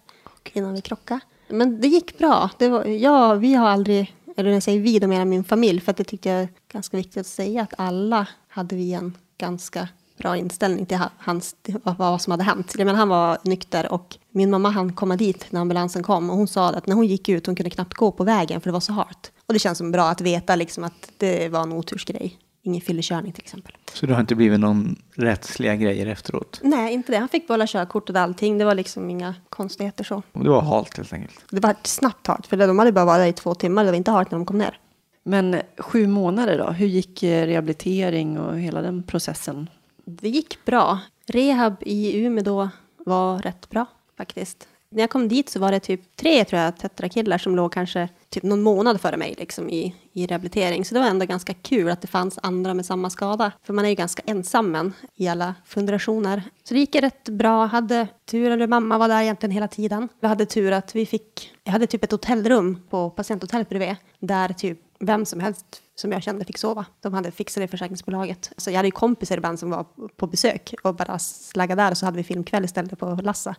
[0.54, 1.20] innan vi krockade.
[1.48, 2.50] Men det gick bra.
[2.58, 5.82] Det var, ja, vi har aldrig, eller när jag säger vi, då menar min familj.
[5.82, 9.18] För att det tyckte jag är ganska viktigt att säga att alla hade vi en
[9.38, 9.88] ganska
[10.20, 12.76] bra inställning till ha- hans, till vad- som hade hänt.
[12.76, 16.48] Menar, han var nykter och min mamma han komma dit när ambulansen kom och hon
[16.48, 18.80] sa att när hon gick ut hon kunde knappt gå på vägen för det var
[18.80, 19.32] så halt.
[19.46, 22.38] Och det känns som bra att veta liksom att det var en otursgrej.
[22.64, 23.74] Ingen fyllekörning till exempel.
[23.94, 26.60] Så det har inte blivit någon rättsliga grejer efteråt?
[26.64, 27.18] Nej, inte det.
[27.18, 28.58] Han fick behålla körkortet och allting.
[28.58, 30.24] Det var liksom inga konstigheter så.
[30.34, 31.40] Det var halt helt enkelt.
[31.52, 33.84] Det var snabbt halt, för de hade bara varit där i två timmar.
[33.86, 34.78] Det var inte halt när de kom ner.
[35.24, 36.72] Men sju månader då?
[36.72, 39.70] Hur gick eh, rehabilitering och hela den processen?
[40.10, 41.00] Det gick bra.
[41.26, 43.86] Rehab i Umeå då var rätt bra
[44.18, 44.68] faktiskt.
[44.92, 48.10] När jag kom dit så var det typ tre tror jag, tetrakillar som låg kanske
[48.30, 50.86] typ någon månad före mig liksom, i, i rehabilitering.
[50.86, 53.52] Så det var ändå ganska kul att det fanns andra med samma skada.
[53.64, 56.44] För man är ju ganska ensam men, i alla funderationer.
[56.64, 57.66] Så det gick rätt bra.
[57.66, 60.10] Hade tur, eller mamma var där egentligen hela tiden.
[60.22, 63.96] Vi hade tur att vi fick, jag hade typ ett hotellrum på patienthotellet bredvid.
[64.20, 66.86] Där typ vem som helst som jag kände fick sova.
[67.02, 68.52] De hade fixat det i försäkringsbolaget.
[68.58, 69.86] Så jag hade ju kompisar ibland som var
[70.18, 73.56] på besök och bara slaggade där och så hade vi filmkväll istället på Lassa.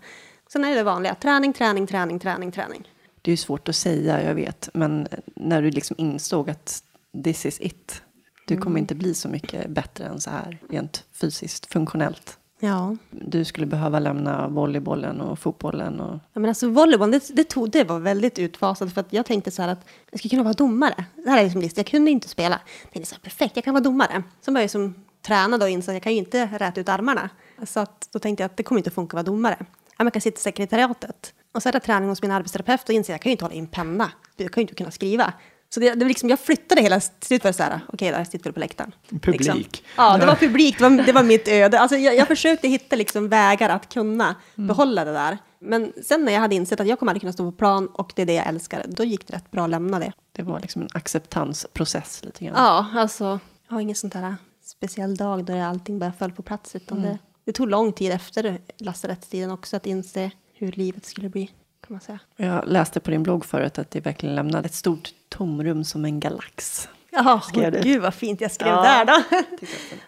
[0.52, 2.88] Sen är det vanliga, träning, träning, träning, träning, träning.
[3.22, 4.68] Det är ju svårt att säga, jag vet.
[4.74, 6.82] Men när du liksom insåg att
[7.24, 8.02] this is it.
[8.46, 12.38] Du kommer inte bli så mycket bättre än så här rent fysiskt, funktionellt.
[12.60, 12.96] Ja.
[13.10, 16.00] Du skulle behöva lämna volleybollen och fotbollen.
[16.00, 16.14] Och...
[16.32, 19.50] Ja, men alltså volleyboll, det, det, tog, det var väldigt utfasat för att jag tänkte
[19.50, 21.04] så här att jag skulle kunna vara domare.
[21.24, 22.60] Det här är liksom list, jag kunde inte spela.
[22.82, 24.22] Jag tänkte så här, perfekt, jag kan vara domare.
[24.40, 24.94] Sen började jag som
[25.26, 27.30] träna då och insåg att jag kan ju inte räta ut armarna.
[27.64, 29.56] Så att, då tänkte jag att det kommer inte att funka att vara domare.
[29.98, 31.34] Ja, jag kan sitta i sekretariatet.
[31.54, 33.44] Och så hade jag träning hos min arbetsterapeut och insåg att jag kan ju inte
[33.44, 34.10] hålla i en penna.
[34.36, 35.32] Jag kan ju inte kunna skriva.
[35.74, 38.10] Så det, det var liksom, jag flyttade hela, till slut var det så här, okej
[38.10, 38.94] då, jag sitter väl på läktaren.
[39.10, 39.40] Publik.
[39.40, 39.64] Liksom.
[39.96, 41.80] Ja, det var publik, det var, det var mitt öde.
[41.80, 45.38] Alltså, jag, jag försökte hitta liksom vägar att kunna behålla det där.
[45.58, 48.12] Men sen när jag hade insett att jag kommer aldrig kunna stå på plan och
[48.16, 50.12] det är det jag älskar, då gick det rätt bra att lämna det.
[50.32, 52.54] Det var liksom en acceptansprocess lite grann.
[52.56, 56.76] Ja, alltså, jag har ingen sån där speciell dag då allting bara föll på plats,
[56.76, 61.50] utan det, det tog lång tid efter lasarettstiden också att inse hur livet skulle bli,
[61.90, 62.18] kan man säga.
[62.36, 66.20] Jag läste på din blogg förut att det verkligen lämnade ett stort tomrum som en
[66.20, 66.88] galax.
[67.10, 67.70] Ja, du?
[67.82, 68.82] gud vad fint jag skrev Ja.
[68.82, 69.42] där då.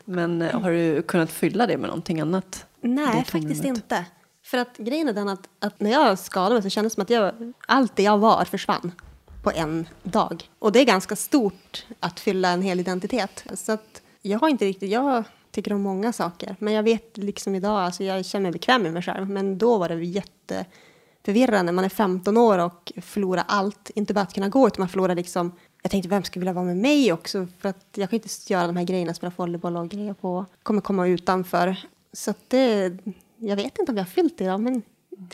[0.04, 2.66] Men eh, har du kunnat fylla det med någonting annat?
[2.80, 4.04] Nej, faktiskt inte.
[4.44, 7.02] För att grejen är den att, att när jag skadade mig så kändes det som
[7.02, 8.92] att jag, allt det jag var försvann
[9.42, 10.50] på en dag.
[10.58, 13.44] Och det är ganska stort att fylla en hel identitet.
[13.54, 16.56] Så att jag har inte riktigt, jag tycker om många saker.
[16.58, 19.30] Men jag vet liksom idag, alltså jag känner mig bekväm med mig själv.
[19.30, 19.94] Men då var det
[21.22, 21.72] jätteförvirrande.
[21.72, 23.90] Man är 15 år och förlorar allt.
[23.94, 26.64] Inte bara att kunna gå, utan man förlorar liksom jag tänkte, vem skulle vilja vara
[26.64, 27.46] med mig också?
[27.60, 30.46] För att jag kan inte göra de här grejerna, spela volleyboll och grejer på.
[30.62, 31.76] Kommer komma utanför.
[32.12, 32.92] Så det,
[33.36, 34.82] jag vet inte om jag har fyllt det idag, men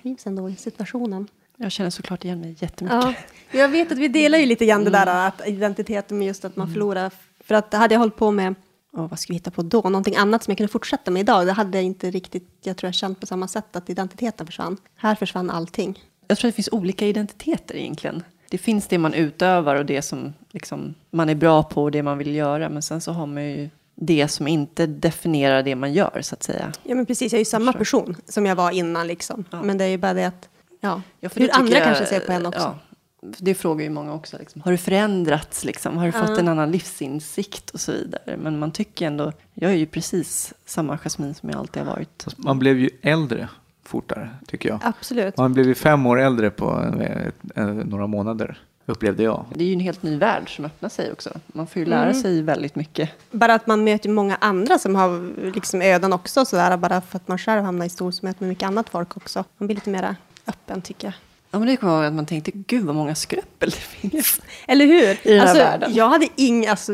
[0.03, 1.29] trivs ändå i situationen.
[1.57, 3.03] Jag känner såklart igen mig jättemycket.
[3.03, 3.14] Ja,
[3.59, 6.57] jag vet att vi delar ju lite grann det där att identiteten med just att
[6.57, 7.12] man förlorar.
[7.40, 8.55] För att hade jag hållit på med,
[8.92, 9.81] åh, vad ska vi hitta på då?
[9.81, 11.46] Någonting annat som jag kunde fortsätta med idag.
[11.46, 14.77] Det hade jag inte riktigt, jag tror jag känt på samma sätt att identiteten försvann.
[14.96, 15.98] Här försvann allting.
[16.29, 18.22] Jag tror att det finns olika identiteter egentligen.
[18.51, 22.03] det finns det man utövar och det som liksom, man är bra på och det
[22.03, 22.68] man vill göra.
[22.68, 26.42] Men sen så har man ju det som inte definierar det man gör så att
[26.42, 26.72] säga.
[26.83, 29.44] Ja men precis, jag är ju samma person som jag var innan liksom.
[29.51, 29.62] Ja.
[29.62, 30.48] Men det är ju bara det att,
[30.81, 32.61] ja, Ja, hur andra jag- kanske ser på henne också.
[32.61, 32.79] Ja,
[33.20, 34.38] det frågar ju många också.
[34.38, 34.61] Liksom.
[34.62, 35.64] Har du förändrats?
[35.64, 35.96] Liksom?
[35.98, 37.70] Har du fått en annan livsinsikt?
[37.70, 38.37] Och så vidare.
[38.37, 42.26] Men man tycker ändå, jag är ju precis samma Jasmine som jag alltid har varit.
[42.37, 43.48] Man blev ju äldre
[43.85, 44.81] fortare, tycker jag.
[44.83, 45.37] Absolut.
[45.37, 47.26] Man blev ju fem år äldre på eh,
[47.62, 49.44] eh, några månader, upplevde jag.
[49.54, 51.31] Det är ju en helt ny värld som öppnar sig också.
[51.46, 52.22] Man får ju lära Mm.
[52.22, 53.11] sig väldigt mycket.
[53.31, 56.76] Bara att man möter många andra som har liksom öden också sådär.
[56.76, 59.44] Bara för att man själv hamnar i stor så möter man mycket annat folk också.
[59.59, 61.14] Man blir lite mer öppen tycker jag.
[61.50, 64.40] Ja, men det kommer jag ihåg att man tänkte, gud vad många skrupel det finns.
[64.68, 65.11] Eller hur?
[65.11, 65.94] I den här alltså, världen.
[65.94, 66.92] Jag hade ing, alltså,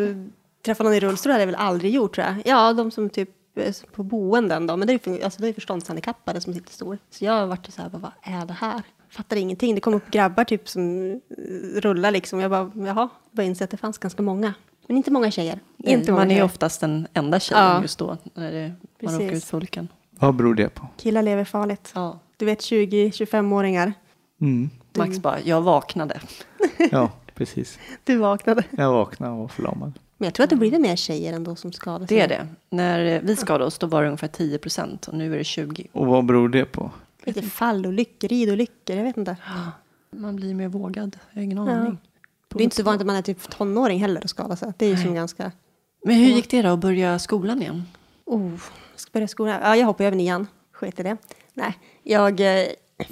[0.64, 2.36] träffa någon i rullstol hade jag väl aldrig gjort tror jag.
[2.44, 5.48] Ja, de som typ eh, på boenden då, men det är ju alltså, det är
[5.48, 6.98] ju förståndshandikappade som sitter stor.
[7.10, 8.82] Så jag har varit så här, bara, vad är det här?
[9.10, 9.74] Fattar ingenting.
[9.74, 11.16] Det kom upp grabbar typ som eh,
[11.80, 12.40] rullar liksom.
[12.40, 14.54] Jag bara, jaha, bara inse att det fanns ganska många.
[14.86, 15.58] Men inte många tjejer.
[15.78, 17.82] inte många man är ju oftast den enda tjejen Ja.
[17.82, 19.20] just då, när det, man Precis.
[19.20, 19.88] råkar ut för olyckan.
[20.10, 20.88] Vad beror det på?
[20.96, 21.92] Killar lever farligt.
[21.94, 22.18] Ja.
[22.36, 23.92] Du vet 20-25-åringar.
[24.40, 24.70] Mm.
[24.96, 26.20] Max bara, jag vaknade.
[26.90, 27.78] Ja, precis.
[28.04, 28.64] Du vaknade.
[28.70, 29.92] Jag vaknade och var förlamad.
[30.16, 32.08] Men jag tror att det blir mer tjejer ändå som skadas.
[32.08, 32.46] Det är det.
[32.70, 35.86] När vi skadade oss då var det ungefär 10 procent och nu är det 20.
[35.92, 36.90] Och vad beror det på?
[37.24, 39.36] Lite fallolyckor, ridolyckor, jag vet inte.
[40.10, 41.16] Man blir mer vågad.
[41.30, 41.72] Jag har ingen Ja.
[41.72, 41.98] aning.
[42.48, 44.72] Det är inte så vanligt att man är typ tonåring heller och skadar sig.
[44.76, 45.52] Det är ju som ganska...
[46.04, 47.82] Men hur gick det då att börja skolan igen?
[48.26, 48.52] Oh,
[48.96, 49.60] ska börja skolan.
[49.62, 50.46] Ja, jag hoppade över nian.
[50.72, 51.16] Sket i det.
[51.54, 52.40] Nej, jag...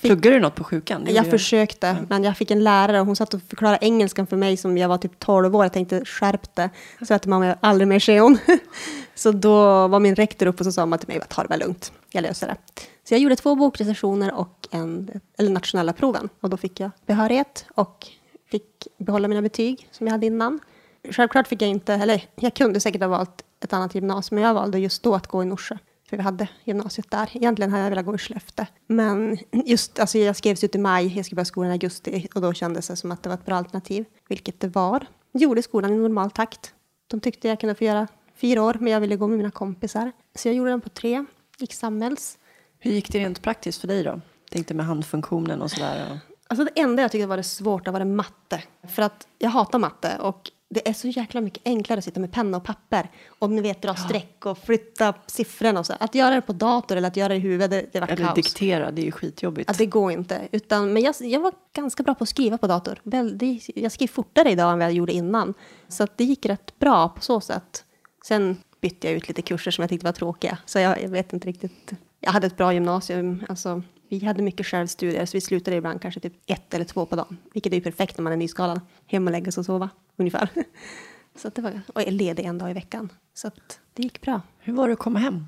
[0.00, 1.06] Pluggade du något på sjukan?
[1.10, 4.56] Jag försökte, men jag fick en lärare och hon satt och förklarade engelskan för mig
[4.56, 5.64] som jag var typ 12 år.
[5.64, 6.70] Jag tänkte skärp det.
[7.06, 8.38] Så att mamma aldrig mer se hon.
[9.14, 11.60] Så då var min rektor uppe och så sa man till mig, ta det väl
[11.60, 12.56] lugnt, jag löser det.
[13.08, 16.28] Så jag gjorde två bokrecensioner och en, eller nationella proven.
[16.40, 18.06] Och då fick jag behörighet och
[18.50, 20.60] fick behålla mina betyg som jag hade innan.
[21.10, 24.54] Självklart fick jag inte, eller jag kunde säkert ha valt ett annat gymnasium, men jag
[24.54, 25.76] valde just då att gå i Norsjö.
[26.12, 27.30] För vi hade gymnasiet där.
[27.32, 28.66] Egentligen hade jag velat gå i Skellefteå.
[28.86, 32.40] Men just, alltså jag skrevs ut i maj, jag skulle börja skolan i augusti och
[32.40, 34.04] då kändes det som att det var ett bra alternativ.
[34.28, 35.06] Vilket det var.
[35.32, 36.74] Jag gjorde skolan i normal takt.
[37.06, 40.12] De tyckte jag kunde få göra fyra år, men jag ville gå med mina kompisar.
[40.34, 41.24] Så jag gjorde den på tre,
[41.58, 42.38] gick samhälls.
[42.78, 44.20] Hur gick det rent praktiskt för dig då?
[44.50, 46.20] Tänkte med handfunktionen och sådär.
[46.48, 48.62] Alltså det enda jag tyckte var det svårt var det matte.
[48.88, 52.32] För att jag hatar matte och det är så jäkla mycket enklare att sitta med
[52.32, 53.10] penna och papper.
[53.38, 55.94] Och ni vet dra streck och flytta siffrorna och så.
[56.00, 58.24] Att göra det på dator eller att göra det i huvudet, det, det var Eller
[58.24, 58.34] kaos.
[58.34, 59.70] diktera, det är ju skitjobbigt.
[59.70, 60.48] Att det går inte.
[60.52, 63.00] Utan, men jag, jag var ganska bra på att skriva på dator.
[63.02, 65.54] Väldigt, jag skrev fortare idag än vad jag gjorde innan.
[65.88, 67.84] Så det gick rätt bra på så sätt.
[68.26, 70.58] Sen bytte jag ut lite kurser som jag tyckte var tråkiga.
[70.66, 71.92] Så jag, jag vet inte riktigt.
[72.20, 73.44] Jag hade ett bra gymnasium.
[73.48, 73.82] Alltså,
[74.18, 77.36] vi hade mycket självstudier så vi slutade ibland kanske typ ett eller två på dagen.
[77.52, 78.80] Vilket är perfekt när man är nyskadad.
[79.06, 80.48] Hem och lägga sig och sova ungefär.
[81.36, 83.12] Så att det var, och jag ledig en dag i veckan.
[83.34, 83.50] Så
[83.94, 84.40] det gick bra.
[84.58, 85.46] Hur var det att komma hem?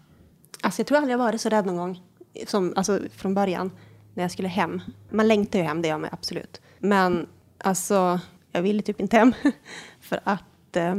[0.61, 2.03] Alltså jag tror aldrig jag varit så rädd någon gång.
[2.47, 3.71] Som, alltså från början.
[4.15, 4.81] När jag skulle hem.
[5.11, 6.61] Man längtar ju hem, det gör man absolut.
[6.79, 7.27] Men
[7.59, 8.21] alltså,
[8.53, 9.33] jag ville typ inte hem.
[10.01, 10.95] För att eh,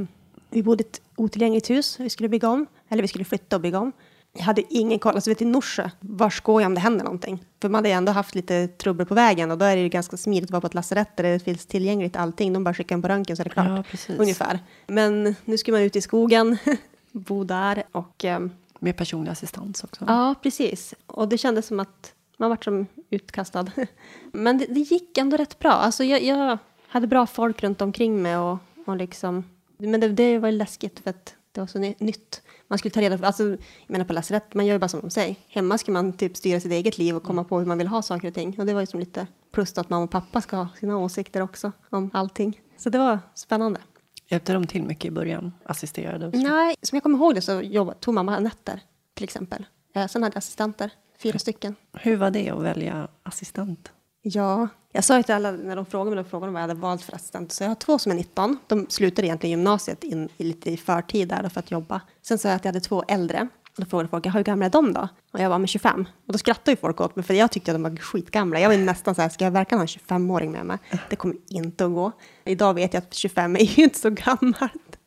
[0.50, 2.00] vi bodde i ett otillgängligt hus.
[2.00, 2.66] Vi skulle bygga om.
[2.90, 3.92] Eller vi skulle flytta och bygga om.
[4.38, 5.16] Jag hade ingen koll.
[5.16, 7.44] Alltså vet i Norsjö, var går jag om det händer någonting?
[7.62, 9.52] För man hade ju ändå haft lite trubbel på vägen.
[9.52, 11.66] Och då är det ju ganska smidigt att vara på ett lasarett där det finns
[11.66, 12.54] tillgängligt allting.
[12.54, 13.68] De bara skickar en på röntgen så är det klart.
[13.68, 14.20] Ja, precis.
[14.20, 14.60] Ungefär.
[14.88, 16.58] Men nu ska man ut i skogen.
[17.12, 17.84] bo där.
[17.92, 18.26] Och...
[18.26, 20.06] ehm, Med personlig assistans också.
[20.08, 20.94] Ja, precis.
[21.08, 23.66] Och det kändes som att man var som utkastad.
[24.32, 25.72] Men det, det gick ändå rätt bra.
[25.72, 29.44] Alltså jag, jag hade bra folk runt omkring mig och, och liksom...
[29.78, 32.42] Men det, det var ju läskigt för att det var så ny, nytt.
[32.68, 33.26] Man skulle ta reda på...
[33.26, 35.36] Alltså, jag menar på lasarett, man gör ju bara som de säger.
[35.48, 38.02] Hemma ska man typ styra sitt eget liv och komma på hur man vill ha
[38.02, 38.56] saker och ting.
[38.60, 41.42] Och det var ju som lite plus att mamma och pappa ska ha sina åsikter
[41.42, 42.62] också om allting.
[42.78, 43.80] Så det var spännande.
[44.28, 45.54] Hjälpte de till mycket i början?
[45.66, 46.32] Assisterade?
[46.34, 48.80] Nej, som jag kommer ihåg det så jobbade, tog mamma nätter
[49.14, 49.66] till exempel.
[49.94, 51.76] Eh, sen hade jag assistenter, fyra stycken.
[51.94, 53.92] Hur var det att välja assistent?
[54.28, 56.80] Ja, jag sa ju till alla när de frågade mig, de frågade vad jag hade
[56.80, 57.52] valt för assistent.
[57.52, 58.58] Så jag har två som är 19.
[58.68, 62.02] De slutade egentligen gymnasiet in, i lite i förtid där för att jobba.
[62.22, 63.48] Sen sa jag att jag hade två äldre.
[63.78, 65.08] Och då frågade folk, hur gamla är de då?
[65.32, 66.06] Och jag var med 25.
[66.28, 68.60] Och då skrattade ju folk åt mig för jag tyckte att de var skitgamla.
[68.60, 70.78] Jag var nästan så här, ska jag verkligen ha en 25-åring med mig?
[71.10, 72.12] Det kommer inte att gå.
[72.46, 75.00] Idag vet jag att 25 är ju inte så gammalt.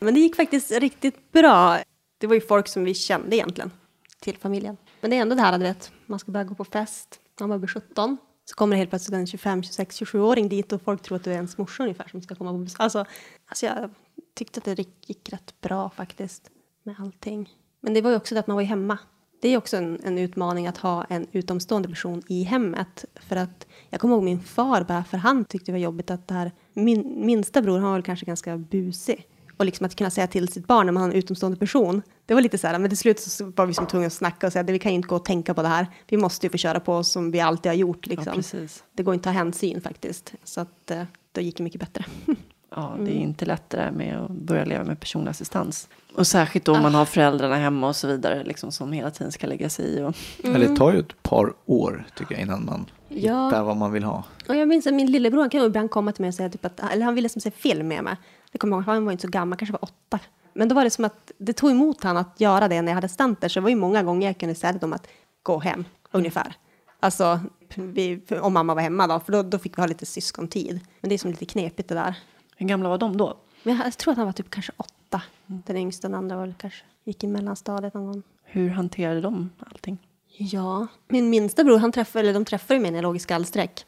[0.00, 1.78] Men det gick faktiskt riktigt bra.
[2.18, 3.70] Det var ju folk som vi kände egentligen
[4.20, 4.76] till familjen.
[5.00, 7.46] Men det är ändå det här, du vet, man ska börja gå på fest när
[7.46, 8.18] man blir 17.
[8.44, 11.30] Så kommer det helt plötsligt en 25, 26, 27-åring dit och folk tror att du
[11.30, 12.80] är ens morsa ungefär som ska komma på besök.
[12.80, 13.04] Alltså,
[13.46, 13.90] alltså jag
[14.34, 16.50] tyckte att det gick rätt bra faktiskt
[16.82, 17.50] med allting.
[17.80, 18.98] Men det var ju också det att man var ju hemma.
[19.40, 23.04] det är också en, en utmaning att ha en utomstående person i hemmet.
[23.14, 26.28] För att jag kommer ihåg min far, bara för han tyckte det var jobbigt att
[26.28, 29.26] det här, min minsta bror, han var väl kanske ganska busig.
[29.56, 32.02] Och liksom att kunna säga till sitt barn när man har en utomstående person.
[32.26, 34.46] Det var lite så här, men till slut så var vi som tvungna att snacka
[34.46, 35.86] och säga att vi kan ju inte gå och tänka på det här.
[36.08, 38.06] Vi måste ju få köra på som vi alltid har gjort.
[38.06, 38.26] Liksom.
[38.26, 38.84] Ja, precis.
[38.92, 40.34] det går inte att ta hänsyn faktiskt.
[40.44, 42.04] Så att eh, då gick det mycket bättre.
[42.76, 45.88] Ja, det är inte lätt det där med att börja leva med personlig assistans.
[46.16, 49.32] Och särskilt då om man har föräldrarna hemma och så vidare, liksom, som hela tiden
[49.32, 50.02] ska lägga sig i.
[50.02, 50.16] Och...
[50.44, 53.46] Eller det tar ju ett par år tycker jag innan man Ja.
[53.46, 54.24] hittar vad man vill ha.
[54.48, 56.64] Och jag minns att min lillebror kan ju ibland komma till mig och säga typ
[56.64, 58.16] att, eller han ville som se film med mig.
[58.54, 60.20] Det kommer jag ihåg, han var inte så gammal, kanske var åtta.
[60.52, 62.94] Men då var det som att det tog emot han att göra det när jag
[62.94, 63.48] hade stant där.
[63.48, 65.06] Så det var ju många gånger jag kunde säga till dem att
[65.42, 66.54] gå hem, ungefär.
[67.00, 67.40] Alltså,
[67.74, 70.80] vi, om mamma var hemma då, för då, då fick vi ha lite syskontid.
[71.00, 72.18] Men det är som lite knepigt det där.
[72.56, 73.36] Hur gamla var de då?
[73.62, 75.22] Men jag, jag tror att han var typ kanske åtta.
[75.46, 78.22] Den yngsta, den andra var kanske, gick i mellanstadiet någon gång.
[78.44, 79.98] Hur hanterade de allting?
[80.36, 83.86] Ja, min minsta bror, han träffade, eller de träffade mig när jag låg i skallsträck.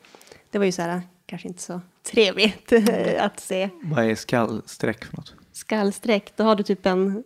[0.57, 2.73] Det var ju så här, kanske inte så trevligt
[3.19, 3.69] att se.
[3.83, 5.35] Vad är skallsträck för något?
[5.53, 7.25] Skallsträck, då har du typ en,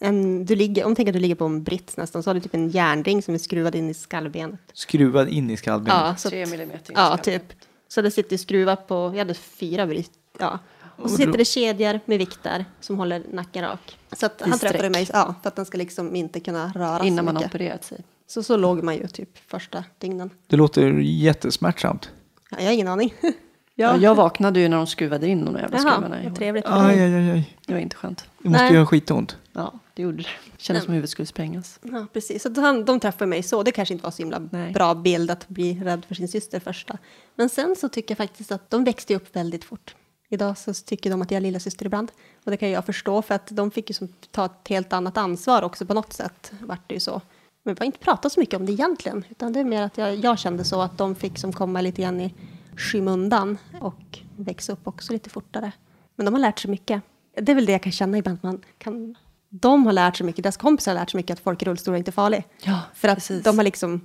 [0.00, 2.34] en du ligger, om du tänker att du ligger på en brits nästan, så har
[2.34, 4.60] du typ en järnring som är skruvad in i skallbenet.
[4.72, 6.00] Skruvad in i skallbenet?
[6.00, 7.42] Ja, så, Tre millimeter ja skall- typ.
[7.88, 10.58] Så det sitter skruvat på, jag hade fyra brit, ja.
[10.96, 13.98] Och så sitter det kedjor med vikter som håller nacken rak.
[14.12, 17.18] Så att han träffade mig, ja, för att den ska liksom inte kunna röra Innan
[17.18, 17.54] så man har mycket.
[17.54, 18.00] opererat sig.
[18.26, 20.30] Så så låg man ju typ första dygnen.
[20.46, 22.10] Det låter jättesmärtsamt.
[22.50, 23.14] Ja, jag har ingen aning.
[23.80, 23.96] Ja.
[23.96, 26.06] jag vaknade ju när de skruvade in de där jävla Jaha, skruvarna.
[26.16, 26.36] i vad håret.
[26.38, 26.64] trevligt.
[26.68, 27.56] Aj, aj, aj, aj.
[27.66, 28.24] Det var inte skönt.
[28.42, 28.70] Det måste Nej.
[28.72, 29.36] ju göra skitont.
[29.52, 30.28] Ja, det gjorde det.
[30.56, 31.78] Kändes som huvudet skulle sprängas.
[31.82, 32.42] Ja, precis.
[32.42, 33.62] Så han, de träffade mig så.
[33.62, 34.72] Det kanske inte var så himla Nej.
[34.72, 36.98] bra bild att bli rädd för sin syster första.
[37.34, 39.94] Men sen så tycker jag faktiskt att de växte upp väldigt fort.
[40.28, 42.12] Idag så tycker de att jag är lilla syster ibland.
[42.44, 45.16] Och det kan jag förstå för att de fick ju som ta ett helt annat
[45.16, 46.52] ansvar också på något sätt.
[46.60, 47.20] Vart det ju så.
[47.68, 49.24] Men vi har inte pratat så mycket om det egentligen.
[49.30, 52.02] Utan det är mer att jag, jag kände så att de fick som komma lite
[52.02, 52.34] grann i
[52.76, 53.58] skymundan.
[53.80, 55.72] Och växa upp också lite fortare.
[56.16, 57.02] Men de har lärt sig mycket.
[57.40, 58.36] Det är väl det jag kan känna ibland.
[58.38, 59.14] att Man kan,
[59.48, 61.94] de har lärt sig mycket, deras kompisar har lärt sig mycket att folk i rullstol
[61.94, 62.46] är inte farligt.
[62.62, 63.42] Ja, För att precis.
[63.42, 64.00] de har liksom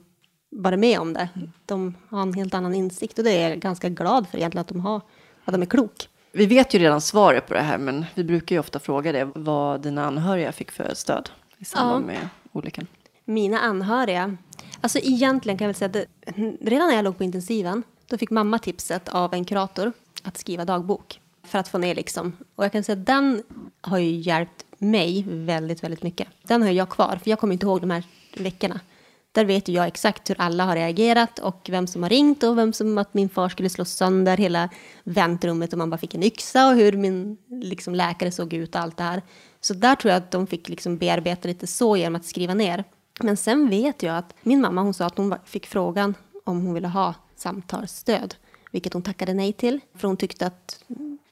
[0.51, 1.29] varit med om det.
[1.65, 4.67] De har en helt annan insikt och det är jag ganska glad för egentligen att
[4.67, 5.01] de har,
[5.45, 6.09] att de är klok.
[6.31, 9.29] Vi vet ju redan svaret på det här, men vi brukar ju ofta fråga det.
[9.35, 12.07] Vad dina anhöriga fick för stöd i samband Ja.
[12.07, 12.87] med olyckan.
[13.25, 14.37] Mina anhöriga,
[14.81, 16.05] alltså egentligen kan jag väl säga att det,
[16.61, 20.65] redan när jag låg på intensiven, då fick mamma tipset av en kurator att skriva
[20.65, 22.37] dagbok för att få ner liksom.
[22.55, 23.43] Och jag kan säga att den
[23.81, 26.27] har ju hjälpt mig väldigt, väldigt mycket.
[26.43, 28.03] Den har jag kvar, för jag kommer inte ihåg de här
[28.37, 28.79] veckorna.
[29.31, 32.57] Där vet ju jag exakt hur alla har reagerat och vem som har ringt och
[32.57, 34.69] vem som att min far skulle slå sönder hela
[35.03, 38.81] väntrummet och man bara fick en yxa och hur min liksom, läkare såg ut och
[38.81, 39.21] allt det här.
[39.61, 42.83] Så där tror jag att de fick liksom bearbeta lite så genom att skriva ner.
[43.19, 46.73] Men sen vet jag att min mamma hon sa att hon fick frågan om hon
[46.73, 48.35] ville ha samtalsstöd.
[48.71, 49.79] Vilket hon tackade nej till.
[49.95, 50.83] För hon tyckte att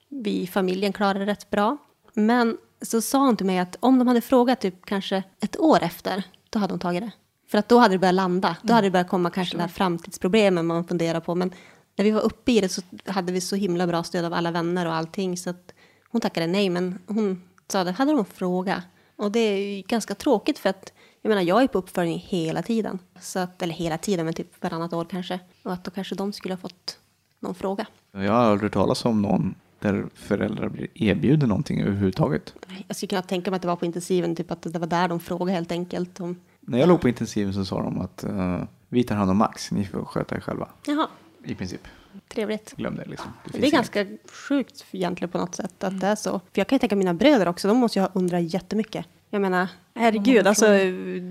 [0.09, 1.77] vi i familjen klarade det rätt bra.
[2.13, 5.83] Men så sa hon till mig att om de hade frågat typ kanske ett år
[5.83, 7.11] efter, då hade hon tagit det.
[7.47, 8.57] För att då hade det börjat landa.
[8.61, 11.35] Då hade det börjat komma kanske de här framtidsproblemen man funderar på.
[11.35, 11.53] Men
[11.95, 14.51] när vi var uppe i det så hade vi så himla bra stöd av alla
[14.51, 15.37] vänner och allting.
[15.37, 15.73] Så att
[16.09, 18.83] hon tackade nej, men hon sa det, hade de fråga.
[19.15, 22.61] Och det är ju ganska tråkigt för att jag menar, jag är på uppföljning hela
[22.61, 22.99] tiden.
[23.19, 25.39] Så att, eller hela tiden, men typ varannat år kanske.
[25.63, 26.99] Och att då kanske de skulle ha fått
[27.39, 27.85] någon fråga.
[28.11, 32.53] Jag har aldrig talas om någon där föräldrar blir erbjuden någonting överhuvudtaget.
[32.87, 35.07] Jag skulle kunna tänka mig att det var på intensiven, typ att det var där
[35.07, 36.19] de frågade helt enkelt.
[36.19, 39.37] Om, När jag låg på intensiven så sa de att eh, vi tar hand om
[39.37, 40.67] Max, ni får sköta er själva.
[40.85, 41.07] Jaha,
[41.43, 41.81] I princip.
[42.27, 42.73] trevligt.
[42.77, 43.31] Glöm det liksom.
[43.45, 43.73] Det, finns är inget.
[43.73, 46.31] ganska sjukt egentligen på något sätt att det är så.
[46.31, 49.05] För jag kan ju tänka mina bröder också, de måste ju ha undrat jättemycket.
[49.33, 50.67] Jag menar, herregud, alltså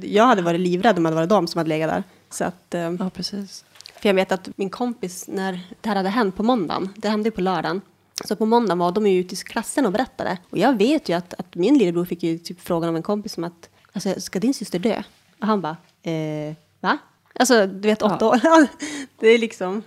[0.03, 2.03] jag hade varit livrädd om det hade varit de som hade legat där.
[2.31, 3.65] Så att, eh, Ja, precis.
[4.01, 7.27] för jag vet att min kompis, när det här hade hänt på måndagen, det hände
[7.27, 7.81] ju på lördagen.
[8.25, 10.39] Så på måndagen var de ju ute i klassen och berättade.
[10.51, 13.39] Och jag vet ju att, att min lillebror fick ju typ frågan av en kompis
[13.39, 15.03] om att, alltså, ska din syster dö?
[15.41, 16.99] Och han bara, eh, va?
[17.35, 18.41] Alltså, du vet, åtta år.
[19.21, 19.83] det är liksom...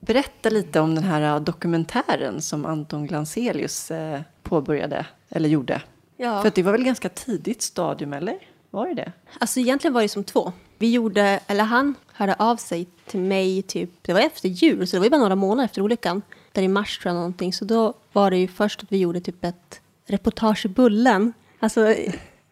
[0.00, 5.82] Berätta lite om den här äh, dokumentären som Anton Glanzelius eh, påbörjade, eller gjorde.
[6.16, 6.42] Ja.
[6.42, 8.36] För det var väl ganska tidigt stadium, eller?
[8.70, 9.12] Var det det?
[9.40, 10.52] Alltså egentligen var det som två.
[10.78, 14.96] Vi gjorde, eller han hörde av sig till mig typ, det var efter jul, så
[14.96, 16.22] det var ju bara några månader efter olyckan.
[16.52, 17.52] Där i mars tror jag någonting.
[17.52, 21.32] Så då var det ju först att vi gjorde typ ett reportage i Bullen.
[21.60, 21.94] Alltså,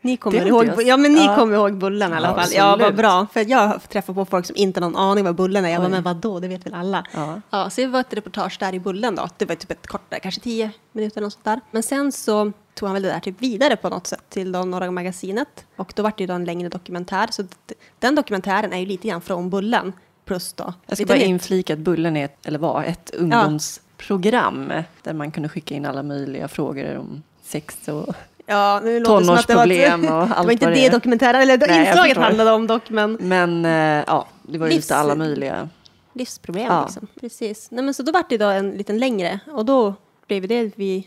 [0.00, 1.36] ni kommer ihåg, ja men ni Ja.
[1.36, 2.48] kommer ihåg Bullen i alla fall.
[2.52, 2.96] Ja, vad absolut.
[2.96, 3.26] bra.
[3.32, 5.68] För jag har träffat på folk som inte har någon aning vad Bullen är.
[5.70, 7.06] Jag bara, men vadå, det vet väl alla.
[7.14, 7.40] Ja.
[7.50, 9.28] Ja, så det var ett reportage där i Bullen då.
[9.38, 11.60] Det var typ ett kortare, kanske tio minuter eller något sånt där.
[11.70, 14.64] Men sen så tog han väl det där typ vidare på något sätt till då
[14.64, 15.64] Norra magasinet.
[15.76, 17.28] Och då var det ju då en längre dokumentär.
[17.30, 17.44] Så
[17.98, 19.92] den dokumentären är ju lite grann från Bullen.
[20.24, 20.74] Plus då.
[20.86, 24.72] Jag ska bara inflika att Bullen är, ett, eller var, ett ungdomsprogram
[25.02, 28.14] där man kunde skicka in alla möjliga frågor om sex och
[28.46, 30.86] Ja, nu låter det som att det var, och det allt var inte det, det
[30.86, 30.90] är.
[30.90, 34.72] dokumentären, eller det Nej, inslaget handlade om dock, men Men eh, ja, det var ju
[34.72, 35.68] Livs- lite alla möjliga.
[36.12, 36.84] livsproblem Ja.
[36.84, 37.06] liksom.
[37.20, 37.70] Precis.
[37.70, 39.94] Nej, men så då var det då en liten längre och då
[40.26, 41.04] blev det vid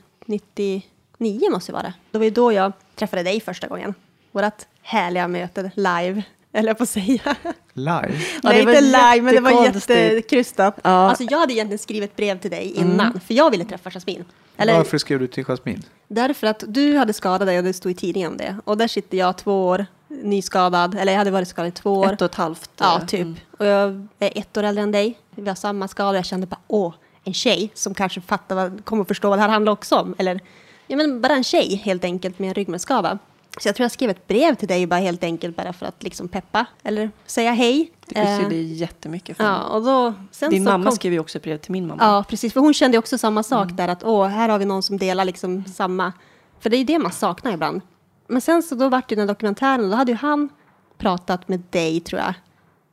[1.18, 1.94] 99 måste det vara.
[2.12, 3.94] Då var det då jag träffade dig första gången.
[4.32, 7.36] Vårat härliga möte live, eller jag på att säga.
[7.74, 7.92] Live?
[7.94, 10.80] Ja, Nej, det inte live, men det var jättekrystat.
[10.84, 10.90] Ja.
[10.90, 14.26] Alltså jag hade egentligen skrivit brev till dig innan, för jag ville träffa Jasmin.
[14.58, 15.84] Eller, Varför skrev du till Jasmin?
[16.08, 18.58] Därför att du hade skadat dig och det stod i tidningen om det.
[18.66, 22.14] Och där sitter jag två år nyskadad, eller jag hade varit skadad i två år.
[22.14, 22.72] Ett och ett halvt.
[22.78, 23.22] Ja, eh, typ.
[23.22, 23.36] mm.
[23.58, 25.20] Och jag är ett år äldre än dig.
[25.36, 26.18] Vi har samma skada.
[26.18, 26.94] Jag kände bara, åh,
[27.24, 30.16] en tjej som kanske fattar vad, kommer att förstå vad det här handlar också om.
[30.18, 30.40] Eller,
[30.88, 33.20] ja men bara en tjej helt enkelt med en ryggmärgsskada.
[33.60, 36.04] Så jag tror jag skrev ett brev till dig bara helt enkelt bara för att
[36.04, 37.92] liksom peppa eller säga hej.
[38.06, 39.68] Det betydde Eh, jättemycket för ja, mig.
[39.68, 42.04] och då, sen Din så mamma kom, skrev ju också ett brev till min mamma.
[42.04, 42.54] Ja, precis.
[42.54, 45.26] För hon kände också samma sak där att åh, här har vi någon som delar
[45.26, 46.14] liksom samma.
[46.60, 47.82] För det är ju det man saknar ibland.
[48.28, 50.50] Men sen så då vart det den dokumentären och då hade ju han
[50.98, 52.34] pratat med dig tror jag.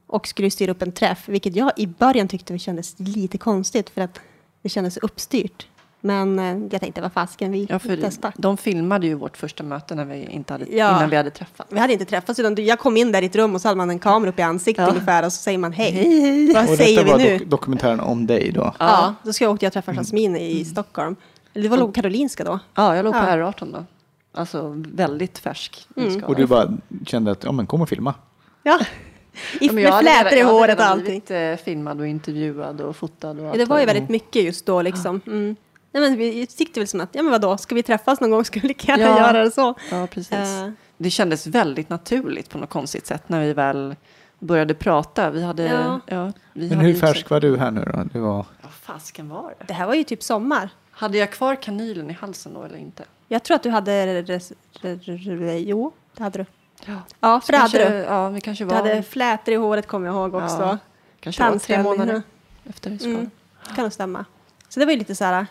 [0.07, 4.01] Och skulle styra upp en träff, vilket jag i början tyckte kändes lite konstigt för
[4.01, 4.21] att
[4.63, 5.67] det kändes uppstyrt.
[6.07, 8.33] Men eh, jag tänkte, vad fasken, vi Ja, testar.
[8.37, 10.97] de filmade ju vårt första möte när vi inte hade, Ja.
[10.97, 11.67] innan vi hade träffat.
[11.71, 13.79] Vi hade inte träffats utan jag kom in där i ett rum och så hade
[13.79, 14.91] man en kamera upp i ansiktet Ja.
[14.91, 15.91] ungefär och så säger man hej.
[15.93, 16.53] Hej, hej.
[16.55, 17.39] Vad Och säger detta vi var nu?
[17.39, 18.75] dok- dokumentären om dig då?
[18.79, 21.17] Ja, då ska jag jag och träffa Jasmin i Stockholm.
[21.55, 22.59] Eller det var nog Karolinska då.
[22.75, 23.37] Ja, jag låg på Ja.
[23.37, 23.85] R18 då.
[24.41, 25.89] Alltså väldigt färsk.
[25.97, 26.25] Mm.
[26.25, 26.73] Och du bara
[27.07, 28.15] kände att, ja men kom och filma.
[28.63, 28.79] Ja,
[29.61, 31.05] I, Ja, med jag hade flätor i jag hade håret och allting.
[31.05, 33.31] blivit eh, filmad och intervjuad och fotad.
[33.41, 35.21] Och Ja, det var ju väldigt mycket just då liksom.
[35.27, 35.57] Mm.
[35.95, 38.45] Nej, men vi tyckte väl som att, ja men vadå, ska vi träffas någon gång
[38.45, 39.19] ska vi lika gärna Ja.
[39.19, 39.75] göra det så.
[39.91, 40.33] Ja, precis.
[40.33, 40.71] Eh.
[40.97, 43.97] Det kändes väldigt naturligt på något konstigt sätt när vi väl
[44.39, 45.31] började prata.
[45.31, 46.01] Vi hade, Ja.
[46.07, 46.33] ja.
[46.53, 48.05] vi Men hade hur färsk var du här nu då?
[48.13, 48.47] Det var...
[48.63, 49.65] Vad fasken var det?
[49.65, 50.69] Det här var ju typ sommar.
[50.91, 53.05] Hade jag kvar kanylen i halsen då eller inte?
[53.29, 54.05] Jag tror att du hade,
[55.59, 56.47] jo, det hade du.
[56.87, 57.95] Ja, Ja, för det hade du.
[57.97, 58.77] Ja, vi kanske Du var...
[58.77, 60.57] hade flätor i håret kommer jag ihåg också.
[60.61, 60.79] Ja,
[61.21, 62.71] kanske var tre månader ja.
[62.71, 62.91] efter.
[63.05, 63.31] Mm,
[63.69, 64.25] det kan nog stämma.
[64.69, 65.47] Så det var ju lite så här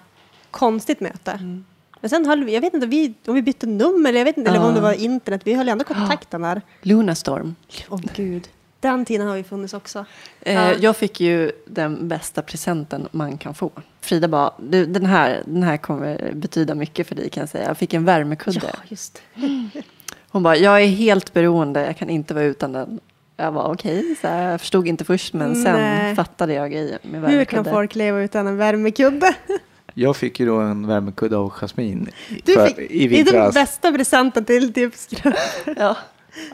[0.54, 1.32] konstigt möte.
[1.32, 1.66] Mm.
[2.02, 4.38] Men sen höll vi, jag vet inte vi, om vi bytte nummer, eller jag vet
[4.38, 4.68] inte, eller Ja.
[4.68, 5.42] om det var internet.
[5.46, 6.62] Vi höll ändå kontakten där.
[6.82, 7.56] Lunarstorm.
[7.90, 8.48] Åh gud.
[8.80, 10.06] Den tiden har ju funnits också.
[10.42, 10.74] Eh, Ja.
[10.74, 13.72] Jag fick ju den bästa presenten man kan få.
[14.02, 17.68] Frida bara, du, den, här, den här kommer betyda mycket för dig kan jag säga.
[17.68, 18.60] Jag fick en värmekudde.
[18.74, 19.22] Ja, just
[20.30, 23.00] Hon bara, jag är helt beroende, jag kan inte vara utan den.
[23.38, 26.16] Jag var okej, så här, jag förstod inte först men sen Nej.
[26.16, 27.70] fattade jag grejen med Hur kan värmekudde.
[27.72, 29.36] folk leva utan en värmekudde?
[29.94, 32.10] Jag fick ju då en värmekudde av Jasmin
[32.46, 33.54] Du för, fick, i det är den vintras.
[33.54, 35.34] bästa presenten till typ skrubb.
[35.78, 35.98] Ja.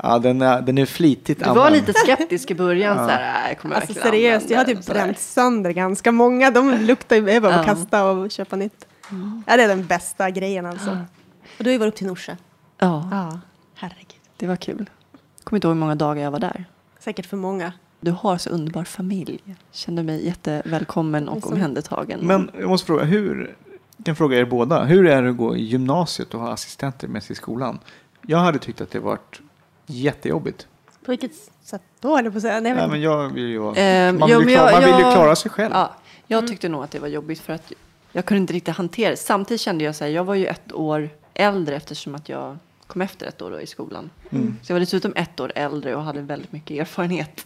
[0.04, 1.76] Ja, den är, den är flitigt Du var använd.
[1.88, 4.84] lite skeptisk i början, så här, "Nej, jag kommer Alltså seriöst, jag har typ den",
[4.84, 5.04] så där.
[5.04, 6.52] bränt sönder ganska många.
[6.52, 7.64] De luktar ju, jag bara Ja.
[7.64, 8.86] kasta och köpa nytt.
[9.48, 10.90] Ja, det är den bästa grejen alltså.
[11.58, 12.36] Och du har ju varit upp till Norsjö.
[12.78, 13.40] Ja, Ja,
[13.76, 14.20] herregud.
[14.38, 14.90] det var kul.
[15.44, 16.66] Kommer inte ihåg hur många dagar jag var där.
[17.00, 17.74] Säkert för många.
[18.00, 19.39] Du har så underbar familj.
[19.72, 22.20] Kände mig jättevälkommen och omhändertagen.
[22.20, 23.56] Men jag måste fråga, hur,
[23.97, 27.08] jag kan fråga er båda, hur är det att gå i gymnasiet och ha assistenter
[27.08, 27.80] med sig i skolan?
[28.22, 29.41] Jag hade tyckt att det varit
[29.86, 30.68] jättejobbigt.
[31.06, 31.32] På vilket
[31.64, 32.54] sätt då, eller på att säga?
[32.54, 35.06] Nej, Nej, men, men jag vill ju, Ehm, man vill, ju men klara, man vill
[35.06, 35.74] ju klara sig själv.
[35.74, 35.95] Ja,
[36.28, 37.74] jag tyckte nog att det var jobbigt för att
[38.12, 39.18] jag kunde inte riktigt hantera det.
[39.18, 42.58] Samtidigt kände jag så här, jag var ju ett år äldre eftersom att jag
[42.90, 44.10] kom efter ett år då i skolan.
[44.30, 44.58] Mm.
[44.64, 47.46] Så jag var dessutom ett år äldre och hade väldigt mycket erfarenhet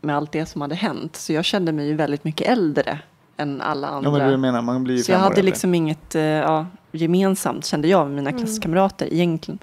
[0.00, 1.16] med allt det som hade hänt.
[1.16, 2.98] Så jag kände mig ju väldigt mycket äldre
[3.36, 4.10] än alla andra.
[4.10, 5.42] Ja, men du menar, man blir Så jag hade äldre.
[5.42, 9.58] liksom inget eh, ja, gemensamt, kände jag, med mina klasskamrater egentligen.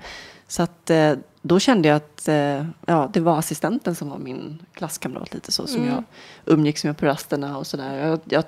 [0.47, 4.59] Så att eh, då kände jag att eh, ja, det var assistenten som var min
[4.73, 5.93] klasskamrat lite så, som Mm.
[5.93, 6.03] jag
[6.45, 8.07] umgicks med på rasterna och sådär.
[8.07, 8.43] Jag, jag,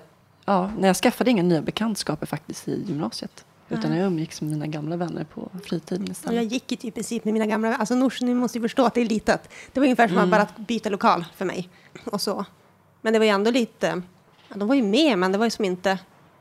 [0.45, 3.44] ja, när jag skaffade inga nya bekantskaper faktiskt i gymnasiet.
[3.70, 6.51] Utan jag umgicks med mina gamla vänner på fritiden och jag istället.
[6.51, 8.93] gick ju typ i princip med mina gamla Alltså Norsjö, ni måste ju förstå att
[8.93, 9.49] det är litet.
[9.74, 11.70] Det var ungefär som att bara byta lokal för mig.
[12.05, 12.45] Och så.
[13.01, 14.01] Men det var ju ändå lite...
[14.49, 15.99] Ja, de var ju med, men det var ju som inte...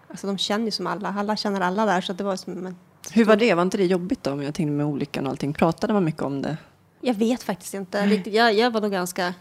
[0.09, 1.15] Alltså de känner ju som alla.
[1.19, 2.01] Alla känner alla där.
[2.01, 2.53] Så att det var som...
[2.53, 2.77] Men,
[3.13, 3.55] Hur var det?
[3.55, 4.43] Var inte det jobbigt då?
[4.43, 5.53] Jag tänkte med olyckan och allting.
[5.53, 6.57] Pratade man mycket om det?
[7.01, 8.23] Jag vet faktiskt inte.
[8.25, 9.35] Jag, jag var nog ganska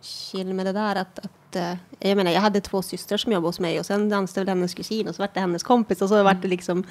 [0.00, 0.96] chill med det där.
[0.96, 4.12] Att, att, eh, jag menar, jag hade två systrar som jobbade hos mig och sen
[4.12, 6.84] anställde hennes kusin och så var det hennes kompis och så var det liksom...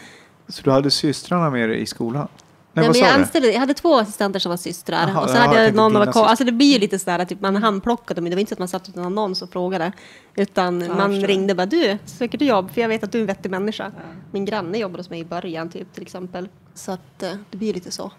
[0.47, 2.27] Så du hade systrarna med dig i skolan?
[2.73, 5.37] Nej, Nej, men jag, anställde, jag hade två assistenter som var systrar Jaha, och jaha,
[5.37, 6.23] hade jag någon av systrar.
[6.23, 8.59] Alltså det blir ju lite sådär, typ man handplockade men det var inte så att
[8.59, 9.91] man satt utan annons och frågade.
[10.35, 12.71] Utan jag man ringde bara du, söker du jobb?
[12.71, 13.91] För jag vet att du är en vettig människa.
[14.31, 16.49] Min granne jobbade hos mig i början typ till exempel.
[16.73, 18.11] Så att eh, det blir lite så.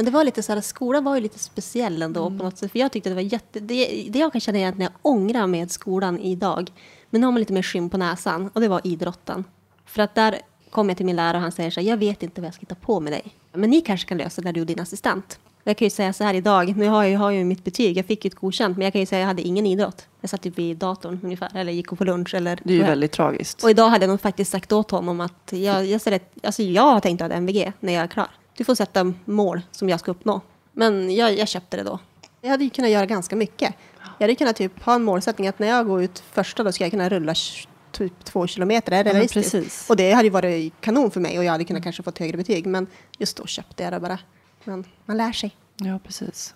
[0.00, 2.72] Men det var lite så här, skolan var ju lite speciell ändå på något sätt.
[2.72, 5.70] För jag tyckte det var jätte, det, det jag kan känna egentligen jag ångrar med
[5.70, 6.72] skolan idag.
[7.10, 9.44] Men nu har man lite mer skinn på näsan och det var idrotten.
[9.86, 10.38] För att där
[10.70, 12.54] kom jag till min lärare och han säger så här, jag vet inte vad jag
[12.54, 13.22] ska hitta på med dig.
[13.52, 15.38] Men ni kanske kan lösa det när du och din assistent.
[15.64, 18.06] Jag kan ju säga så här idag, nu har jag, har ju mitt betyg, jag
[18.06, 20.06] fick ju ett godkänt, men jag kan ju säga att jag hade ingen idrott.
[20.20, 22.60] Jag satt typ vid datorn ungefär, eller gick på lunch eller...
[22.64, 23.64] Det är ju väldigt tragiskt.
[23.64, 26.62] Och idag hade jag nog faktiskt sagt åt honom att jag, jag, ser ett, alltså
[26.62, 28.28] jag har tänkt att ha MVG när jag är klar.
[28.60, 30.40] Du får sätta mål som jag ska uppnå.
[30.72, 31.98] Men jag, jag köpte det då.
[32.40, 33.74] Jag hade ju kunnat göra ganska mycket.
[34.18, 36.84] Jag hade kunnat typ ha en målsättning att när jag går ut första då ska
[36.84, 37.34] jag kunna rulla
[37.92, 38.92] typ två kilometer.
[38.92, 39.52] Är det Ja, realistiskt?
[39.52, 39.90] precis.
[39.90, 42.36] Och det hade ju varit kanon för mig och jag hade kunnat kanske fått högre
[42.36, 42.66] betyg.
[42.66, 42.86] Men
[43.18, 44.18] just då köpte jag det bara.
[44.64, 45.56] Men man lär sig.
[45.76, 46.54] Ja, precis.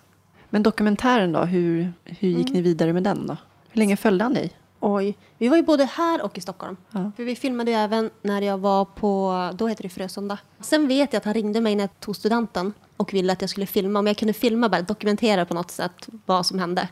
[0.49, 3.37] Men dokumentären då, hur, hur gick ni vidare med den då?
[3.69, 4.51] Hur länge följde han dig?
[4.87, 6.77] Oj, vi var ju både här och i Stockholm.
[6.91, 7.11] Ja.
[7.15, 10.37] För vi filmade ju även när jag var på, då heter det Frösunda.
[10.59, 13.49] Sen vet jag att han ringde mig när jag tog studenten och ville att jag
[13.49, 13.99] skulle filma.
[13.99, 16.89] Om jag kunde filma, bara dokumentera på något sätt vad som hände.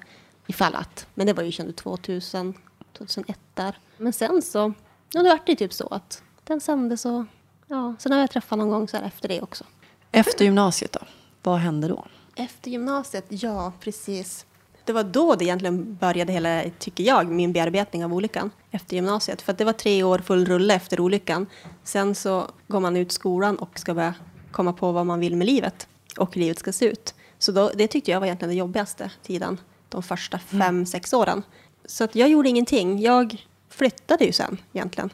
[0.47, 1.07] Ifall att.
[1.13, 2.53] Men det var ju känd 2000,
[2.97, 3.77] 2001 där.
[3.97, 4.73] Men sen så,
[5.13, 7.25] ja det vart det typ så att den sändes och
[7.67, 9.63] ja, sen har jag träffat någon gång så här efter det också.
[10.11, 10.99] Efter gymnasiet då?
[11.43, 12.05] Vad hände då?
[12.35, 14.45] Efter gymnasiet, ja precis.
[14.85, 18.51] Det var då det egentligen började hela, tycker jag, min bearbetning av olyckan.
[18.71, 19.41] Efter gymnasiet.
[19.41, 21.45] För det var tre år full rulle efter olyckan.
[21.83, 24.13] Sen så går man ut skolan och ska börja
[24.51, 25.87] komma på vad man vill med livet.
[26.17, 27.15] Och hur livet ska se ut.
[27.39, 29.59] Så då, det tyckte jag var egentligen den jobbigaste tiden.
[29.89, 31.43] De första fem, sex åren.
[31.85, 33.01] Så att jag gjorde ingenting.
[33.01, 35.09] Jag flyttade ju sen egentligen.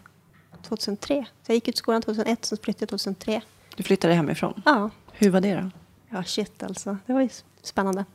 [0.67, 1.25] 2003.
[1.43, 3.41] Så jag gick ut skolan 2001, sen flyttade jag 2003.
[3.75, 4.61] Du flyttade hemifrån.
[4.65, 5.69] Ja, Hur var det då?
[6.09, 6.97] Ja, shit alltså.
[7.05, 7.29] Det var ju
[7.61, 8.05] spännande.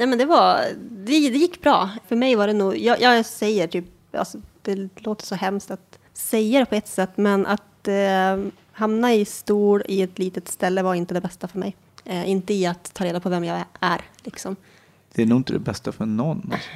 [0.00, 0.64] Nej, men det var...
[0.90, 1.90] Det, det gick bra.
[2.08, 2.78] För mig var det nog...
[2.78, 3.84] Jag, jag säger typ...
[4.12, 9.14] Alltså, det låter så hemskt att säga det på ett sätt, men att eh, hamna
[9.14, 11.76] i stor i ett litet ställe var inte det bästa för mig.
[12.04, 14.56] Eh, inte i att ta reda på vem jag är, liksom.
[15.14, 16.50] Det är nog inte det bästa för någon.
[16.52, 16.68] Alltså.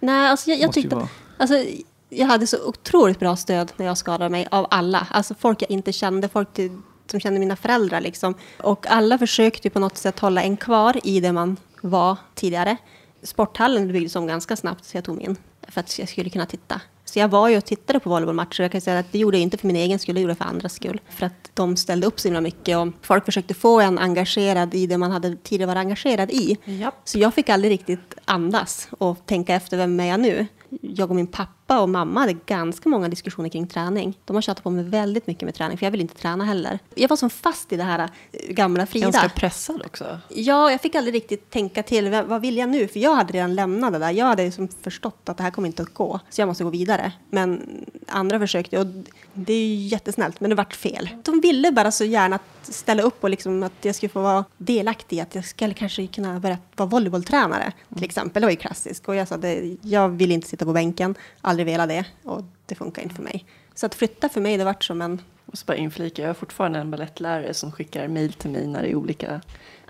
[0.00, 0.96] Nej, alltså jag, jag tyckte...
[0.96, 1.08] vara.
[1.36, 1.64] Alltså,
[2.08, 5.06] jag hade så otroligt bra stöd när jag skadade mig av alla.
[5.10, 8.00] Alltså folk jag inte kände, folk till, som kände mina föräldrar.
[8.00, 8.34] Liksom.
[8.58, 12.76] Och alla försökte på något sätt hålla en kvar i det man var tidigare.
[13.22, 15.36] Sporthallen byggdes om ganska snabbt så jag tog mig in
[15.68, 16.80] för att jag skulle kunna titta.
[17.04, 18.62] Så jag var ju och tittade på volleybollmatcher.
[18.62, 20.38] Jag kan säga att det gjorde jag inte för min egen skull, det gjorde jag
[20.38, 21.00] för andras skull.
[21.08, 24.86] För att de ställde upp så himla mycket och folk försökte få en engagerad i
[24.86, 26.58] det man hade tidigare varit engagerad i.
[26.64, 26.94] Japp.
[27.04, 30.46] Så jag fick aldrig riktigt andas och tänka efter vem är jag nu.
[30.80, 34.18] Jag och min pappa och mamma hade ganska många diskussioner kring träning.
[34.24, 36.78] De har tjatat på mig väldigt mycket med träning, för jag vill inte träna heller.
[36.94, 39.10] Jag var som fast i det här eh, gamla Frida.
[39.10, 40.18] Ganska pressad också.
[40.28, 42.10] Ja, jag fick aldrig riktigt tänka till.
[42.10, 42.88] Vad vill jag nu?
[42.88, 44.10] För jag hade redan lämnat det där.
[44.10, 46.20] Jag hade liksom förstått att det här kommer inte att gå.
[46.30, 47.12] Så jag måste gå vidare.
[47.30, 48.86] Men andra försökte och
[49.34, 51.08] det är ju jättesnällt, men det vart fel.
[51.22, 55.20] De ville bara så gärna ställa upp och liksom att jag skulle få vara delaktig.
[55.20, 58.40] Att jag skulle kanske kunna börja vara volleybolltränare till exempel.
[58.40, 59.08] Det var ju klassiskt.
[59.08, 59.44] Och jag sa att
[59.82, 61.14] jag vill inte sitta på bänken.
[61.40, 62.04] Aldrig velat det.
[62.22, 63.46] Och det funkar inte för mig.
[63.74, 66.34] Så att flytta för mig, det vart som en Och så bara inflika, jag har
[66.34, 69.40] fortfarande en ballettlärare som skickar mejl till mig när det är olika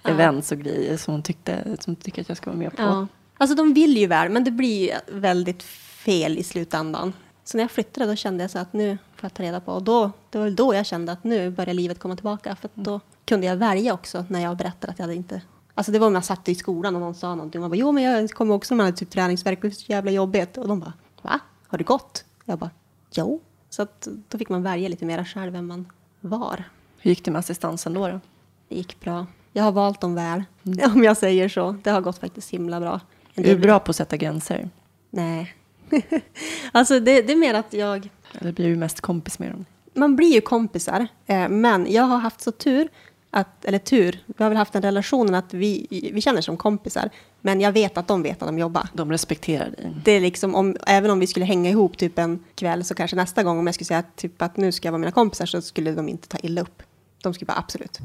[0.04, 2.82] events och grejer som hon tyckte, som tycker att jag ska vara med på.
[2.82, 3.06] Ja.
[3.38, 7.12] Alltså de vill ju väl, men det blir väldigt fel i slutändan.
[7.44, 9.72] Så när jag flyttade då kände jag så att nu får jag ta reda på.
[9.72, 12.56] Och då, det var väl då jag kände att nu börjar livet komma tillbaka.
[12.56, 15.42] För då kunde jag välja också när jag berättade att jag hade inte...
[15.74, 17.60] Alltså det var när jag satt i skolan och någon sa någonting.
[17.60, 20.58] Man bara, jo men jag kommer också med typ träningsvärk, det är så jävla jobbigt.
[20.58, 20.92] Och de bara,
[21.22, 21.40] va?
[21.72, 22.24] Har du gått?
[22.44, 22.70] Jag bara,
[23.12, 23.40] jo.
[23.70, 26.64] Så att då fick man välja lite mer själv vem man var.
[26.98, 28.08] Hur gick det med assistansen då?
[28.08, 28.20] då?
[28.68, 29.26] Det gick bra.
[29.52, 30.44] Jag har valt dem väl,
[30.94, 31.76] om jag säger så.
[31.82, 33.00] Det har gått faktiskt himla bra.
[33.34, 34.70] Är du bra på att sätta gränser?
[35.10, 35.54] Nej.
[36.72, 38.08] alltså det, det är mer att jag...
[38.38, 39.64] Eller blir du mest kompis med dem?
[39.94, 41.06] Man blir ju kompisar.
[41.26, 42.88] Eh, men jag har haft så tur,
[43.34, 47.10] att, eller tur, vi har väl haft den relationen att vi, vi känner som kompisar.
[47.40, 48.88] Men jag vet att de vet att de jobbar.
[48.92, 49.96] De respekterar dig.
[50.04, 53.16] Det är liksom om, även om vi skulle hänga ihop typ en kväll så kanske
[53.16, 55.46] nästa gång om jag skulle säga att, typ att nu ska jag vara mina kompisar
[55.46, 56.82] så skulle de inte ta illa upp.
[57.22, 57.98] De skulle bara absolut.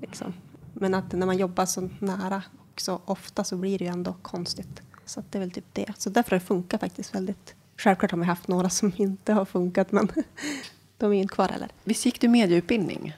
[0.00, 0.32] Liksom.
[0.74, 2.42] Men att när man jobbar så nära
[2.72, 4.82] och så ofta så blir det ju ändå konstigt.
[5.06, 5.92] Så det är väl typ det.
[5.98, 7.54] Så därför har det funkat faktiskt väldigt.
[7.76, 10.08] Självklart har man haft några som inte har funkat men
[10.98, 11.68] de är ju inte kvar heller.
[11.84, 13.14] Visst gick du medieutbildning?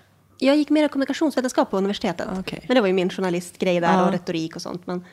[0.46, 2.28] Jag gick mer kommunikationsvetenskap på universitetet.
[2.38, 2.64] Okej.
[2.68, 4.06] Men det var ju min journalistgrej där Ja.
[4.06, 4.86] och retorik och sånt.
[4.86, 5.04] Men,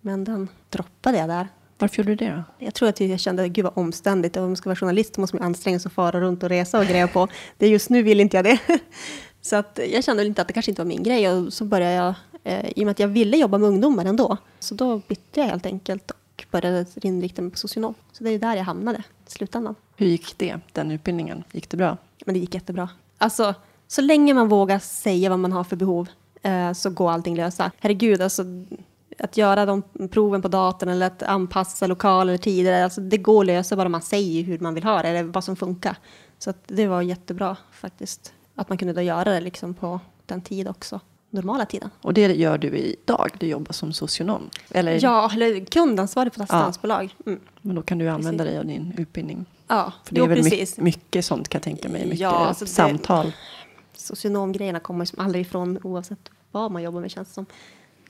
[0.00, 1.48] men den droppade jag där.
[1.78, 2.64] Varför gjorde du det då?
[2.64, 4.36] Jag tror att jag kände, gud vad omständigt.
[4.36, 6.86] Om man ska vara journalist måste man anstränga sig och fara runt och resa och
[6.86, 7.28] greja på.
[7.58, 8.58] Det just nu vill inte jag det.
[9.40, 11.28] Så att jag kände väl inte att det kanske inte var min grej.
[11.30, 12.14] Och så började jag,
[12.44, 14.36] eh, i och med att jag ville jobba med ungdomar ändå.
[14.60, 17.94] Så då bytte jag helt enkelt och började inrikta mig på socionom.
[18.12, 18.98] Så det är där jag hamnade
[19.28, 19.74] i slutändan.
[19.96, 21.44] Hur gick det, den utbildningen?
[21.52, 21.96] Gick det bra?
[22.26, 22.88] Men det gick jättebra.
[23.18, 23.54] Alltså,
[23.92, 26.08] Så länge man vågar säga vad man har för behov
[26.42, 27.70] eh, så går allting lösa.
[27.80, 28.42] Herregud, alltså
[29.18, 33.40] att göra de proven på datorn eller att anpassa lokaler eller tider, alltså det går
[33.42, 35.96] att lösa bara man säger hur man vill ha det eller vad som funkar.
[36.38, 38.32] Så det var jättebra faktiskt.
[38.54, 41.90] Att man kunde då göra det liksom på den tid också, normala tiden.
[42.02, 44.50] Och det gör du idag, du jobbar som socionom.
[44.70, 47.14] Eller, Ja, eller kundansvarig på ett assistansbolag.
[47.26, 47.40] Mm.
[47.60, 49.46] Men då kan du använda dig av din utbildning.
[49.68, 50.78] Ja, För det är jo, väl precis.
[50.78, 52.04] mycket, sånt kan jag tänka mig.
[52.04, 53.32] Mycket Ja, alltså det- samtal.
[54.02, 57.46] Socionomgrejerna kommer som aldrig ifrån oavsett vad man jobbar med känns det som.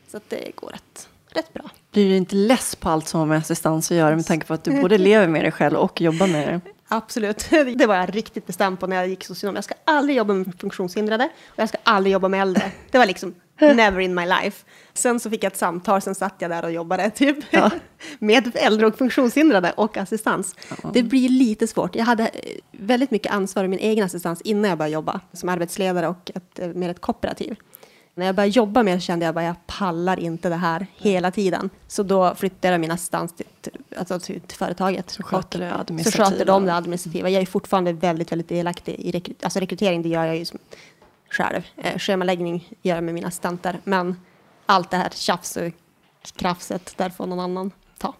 [0.08, 1.70] Så att det går rätt, rätt bra.
[1.92, 4.54] Blir du inte less på allt som har med assistans att göra med tanke på
[4.54, 6.60] att du både lever med det själv och jobbar med det?
[6.88, 7.48] Absolut.
[7.76, 9.54] Det var jag riktigt bestämd på när jag gick socionom.
[9.54, 12.72] Jag ska aldrig jobba med funktionshindrade och jag ska aldrig jobba med äldre.
[12.90, 14.64] Det var liksom never in my life.
[14.94, 17.70] Sen så fick jag ett samtal, sen satt jag där och jobbade typ Ja.
[18.18, 20.56] med äldre och funktionshindrade och assistans.
[20.92, 21.94] Det blir lite svårt.
[21.94, 22.30] Jag hade eh,
[22.72, 26.58] väldigt mycket ansvar i min egen assistans innan jag började jobba som arbetsledare och ett,
[26.58, 27.56] eh, med ett kooperativ.
[28.14, 31.30] När jag började jobba med det kände jag bara jag pallar inte det här hela
[31.30, 31.70] tiden.
[31.88, 33.46] Så då flyttade jag min assistans till,
[33.96, 35.10] alltså till, företaget.
[35.10, 37.30] Så sköter det Så sköter de det administrativa.
[37.30, 40.02] Jag är fortfarande väldigt, väldigt delaktig i rekry alltså rekrytering.
[40.02, 40.58] Det gör jag ju som
[41.32, 41.62] själv.
[41.76, 43.80] Eh, schemaläggning gör jag med mina assistenter.
[43.84, 44.20] Men
[44.66, 45.72] allt det här tjafs och
[46.36, 48.14] krafset, där får någon annan ta.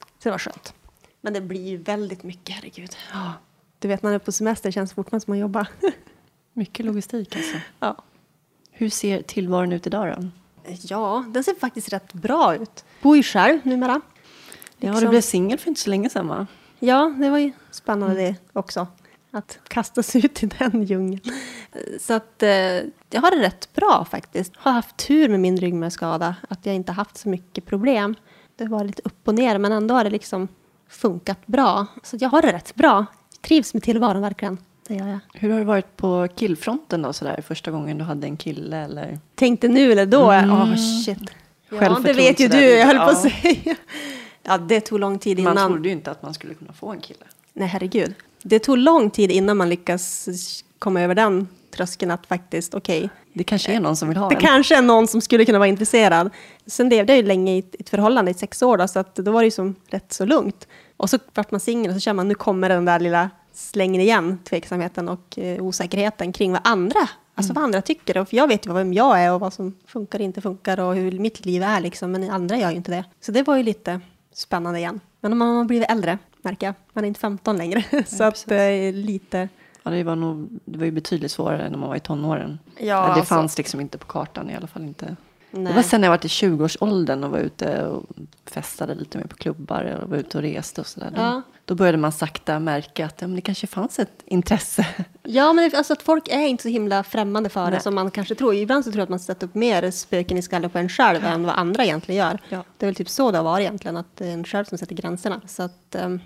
[0.00, 0.74] Så det var skönt.
[1.20, 2.96] Men det blir ju väldigt mycket, herregud.
[3.12, 3.32] Ja.
[3.78, 5.66] Du vet, när man är på semester känns det fortfarande som man jobbar.
[6.52, 7.56] Mycket logistik alltså.
[7.80, 7.96] ja.
[8.70, 10.28] Hur ser tillvaron ut idag då?
[10.82, 12.84] ja, den ser faktiskt rätt bra ut.
[13.02, 14.00] Bor ju själv numera.
[14.78, 15.00] Ja, Liksom.
[15.04, 16.46] du blev singel för inte så länge sedan va?
[16.78, 18.86] Ja, det var ju spännande det också.
[19.34, 21.20] Att kastas ut i den djungeln.
[22.00, 22.50] Så att eh,
[23.10, 24.52] jag har det rätt bra faktiskt.
[24.56, 26.36] Har haft tur med min ryggmärgsskada.
[26.48, 28.14] Att jag inte haft så mycket problem.
[28.56, 30.48] Det var lite upp och ner men ändå har det liksom
[30.88, 31.86] funkat bra.
[32.02, 33.06] Så jag har det rätt bra.
[33.40, 34.58] Trivs med tillvaron verkligen.
[34.88, 35.18] Det gör jag.
[35.34, 39.18] Hur har det varit på killfronten då sådär första gången du hade en kille eller?
[39.34, 40.24] Tänkte nu eller då?
[40.24, 41.30] Åh shit.
[41.70, 43.76] Ja, det vet ju du, jag höll på lite, att säga.
[44.42, 45.54] Ja, det tog lång tid innan.
[45.54, 47.24] Man trodde ju inte att man skulle kunna få en kille.
[47.52, 48.14] Nej, herregud.
[48.46, 50.28] Det tog lång tid innan man lyckas
[50.78, 54.34] komma över den tröskeln att faktiskt, okej, Det kanske är någon som vill ha det
[54.34, 54.40] en.
[54.40, 56.30] kanske är någon som skulle kunna vara intresserad.
[56.66, 59.32] Sen levde jag ju länge i ett, förhållande i sex år då, så att då
[59.32, 60.68] var det ju som rätt så lugnt.
[60.96, 64.00] Och så vart man singel och så känner man, nu kommer den där lilla slängen
[64.00, 68.18] igen, tveksamheten och eh, osäkerheten kring vad andra, alltså vad andra tycker.
[68.18, 70.80] Och för jag vet ju vem jag är och vad som funkar och inte funkar
[70.80, 73.04] och hur mitt liv är liksom, men andra gör ju inte det.
[73.20, 74.00] Så det var ju lite
[74.34, 75.00] spännande igen.
[75.20, 78.44] Men om man har blivit äldre, märker jag, man är inte 15 längre, så att
[78.46, 79.48] det är lite
[79.82, 82.58] Ja, det, var nog, det var ju betydligt svårare när man var i tonåren.
[82.78, 83.24] Ja, det alltså.
[83.34, 85.16] fanns liksom inte på kartan i alla fall inte.
[85.50, 85.64] Nej.
[85.64, 88.04] Det var sen när jag var i 20-årsåldern och var ute och
[88.46, 91.10] festade lite mer på klubbar och var ute och reste och sådär.
[91.14, 91.42] Då, Ja.
[91.64, 94.86] då började man sakta märka att ja, men det kanske fanns ett intresse.
[95.22, 97.80] Ja, men det- alltså att folk är inte så himla främmande för det Nej.
[97.80, 98.54] som man kanske tror.
[98.54, 101.24] Ibland så tror jag att man sätter upp mer spöken i skallen på en själv
[101.24, 102.38] än vad andra egentligen gör.
[102.48, 102.64] Ja.
[102.78, 104.78] Det är väl typ så det har varit egentligen, att det är en själv som
[104.78, 105.40] sätter gränserna.
[105.46, 106.20] Så att, um,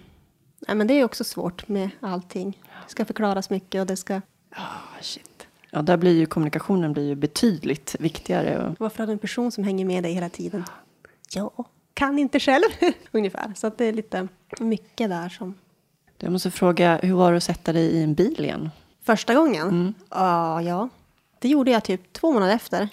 [0.67, 2.59] nej, men det är också svårt med allting.
[2.87, 4.21] Det ska förklaras mycket och det ska...
[4.51, 5.47] Ah, shit.
[5.71, 8.67] Ja, där blir ju kommunikationen blir ju betydligt viktigare.
[8.67, 10.65] Och, Varför har du en person som hänger med dig hela tiden?
[11.35, 11.51] Ja,
[11.95, 12.65] kan inte själv,
[13.13, 13.53] ungefär.
[13.57, 14.29] Så att det är lite
[14.61, 15.55] mycket där som...
[16.19, 18.71] jag måste fråga, hur var det att sätta dig i en bil igen?
[19.03, 19.95] Första gången?
[20.11, 20.89] Ja, ja.
[21.39, 22.89] Det gjorde jag typ två månader efter.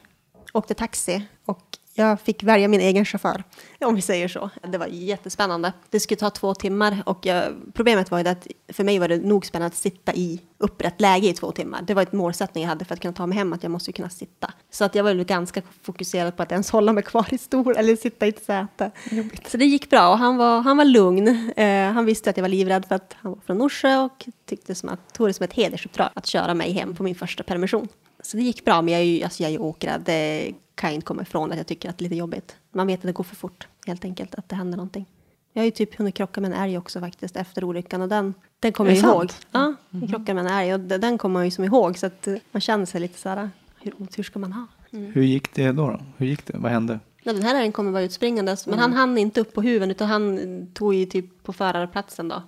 [0.54, 3.44] Åkte taxi och jag fick välja min egen chaufför,
[3.80, 4.50] om vi säger så.
[4.68, 5.74] Det var jättespännande.
[5.90, 9.18] Det skulle ta två timmar och jag, problemet var ju att för mig var det
[9.18, 11.82] nog spännande att sitta i upprätt läge i två timmar.
[11.82, 13.90] Det var ett målsättning jag hade för att kunna ta mig hem, att jag måste
[13.90, 14.54] ju kunna sitta.
[14.72, 17.78] Så att jag var väl ganska fokuserad på att ens hålla mig kvar i stol
[17.78, 18.92] eller sitta i ett säte.
[19.48, 21.52] Så det gick bra och han var, han var lugn.
[21.56, 24.76] Eh, han visste att jag var livrädd för att han var från Norsjö och tyckte
[24.76, 27.88] som att, tog det som ett hedersuppdrag att köra mig hem på min första permission.
[28.24, 30.10] Så det gick bra, men jag är ju, alltså jag är ju åkrädd.
[30.76, 32.56] Kan jag inte komma ifrån att jag tycker att det är lite jobbigt.
[32.72, 35.06] Man vet att det går för fort, helt enkelt, att det händer någonting.
[35.54, 38.34] Jag har ju typ hunnit krocka med en älg också faktiskt efter olyckan och den,
[38.60, 39.32] den kommer jag ihåg.
[39.32, 39.48] sant?
[39.52, 42.28] Ja, jag krockade med en älg och den kommer man ju som ihåg så att
[42.52, 43.50] man känner sig lite så här,
[43.82, 44.68] hur otur ska man ha?
[44.90, 46.00] Hur gick det då, då?
[46.18, 46.58] Hur gick det?
[46.58, 47.00] Vad hände?
[47.24, 50.08] Ja, den här älgen kommer vara utspringandes, men han hann inte upp på huven utan
[50.08, 52.44] han tog ju typ på förarplatsen då,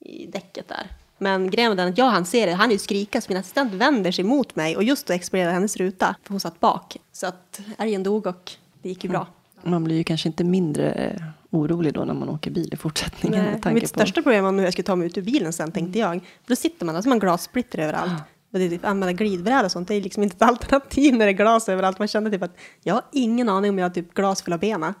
[0.00, 0.86] i däcket där.
[1.24, 3.38] Men grejen var den att jag han ser det, han är ju skrika så min
[3.38, 6.96] assistent vänder sig mot mig och just då exploderade hennes ruta, för hon satt bak.
[7.12, 8.52] Så att älgen dog och
[8.82, 9.26] det gick ju bra.
[9.62, 13.44] Man blir ju kanske inte mindre eh, orolig då när man åker bil i fortsättningen.
[13.64, 15.72] Nej, mitt på- största problem var nu jag skulle ta mig ut ur bilen sen
[15.72, 16.12] tänkte jag.
[16.20, 18.22] För då sitter man där som en glassplitter överallt.
[18.52, 21.26] Och det är typ använda glidbräda och sånt, det är liksom inte ett alternativ när
[21.26, 21.98] det är glas överallt.
[21.98, 24.94] Man känner typ att jag har ingen aning om jag har typ glas fulla bena.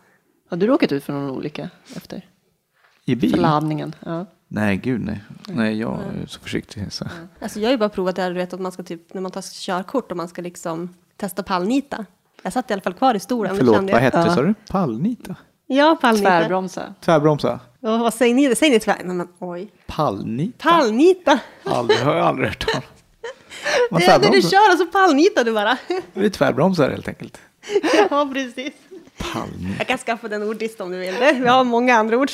[0.50, 2.26] Har du råkat ut för någon olycka efter
[3.04, 3.30] I bil?
[3.30, 3.94] förladningen?
[4.06, 4.26] Ja.
[4.54, 5.20] Nej, gud nej.
[5.48, 6.92] Nej, jag är så försiktig.
[6.92, 7.04] Så.
[7.40, 9.20] Alltså jag har ju bara provat det här, du vet att man ska typ, när
[9.20, 12.06] man tar körkort och man ska liksom testa pallnita.
[12.42, 13.56] Jag satt i alla fall kvar i stolen.
[13.56, 14.04] Förlåt, kände vad jag.
[14.04, 14.26] hette det?
[14.26, 14.34] Ja.
[14.34, 14.54] Sa du?
[14.68, 15.36] Pallnita?
[15.66, 16.28] Ja, pallnita.
[16.28, 16.94] Tvärbromsa.
[17.00, 17.60] Tvärbromsa?
[17.80, 18.56] Och vad säger ni?
[18.56, 18.96] Säger ni tvär?
[19.04, 19.68] Nej, men oj.
[19.86, 20.68] Pallnita?
[20.70, 21.38] Pallnita!
[21.64, 22.84] Aldrig, har jag aldrig hört talas
[23.90, 23.98] om.
[23.98, 25.78] Det är när du kör och så pallnitar du bara.
[26.14, 27.40] Det är tvärbromsar helt enkelt.
[28.10, 28.72] ja, precis.
[29.32, 29.74] Pallnita.
[29.78, 31.14] Jag kan skaffa den ordlistan om du vill.
[31.20, 32.30] Vi har många andra ord.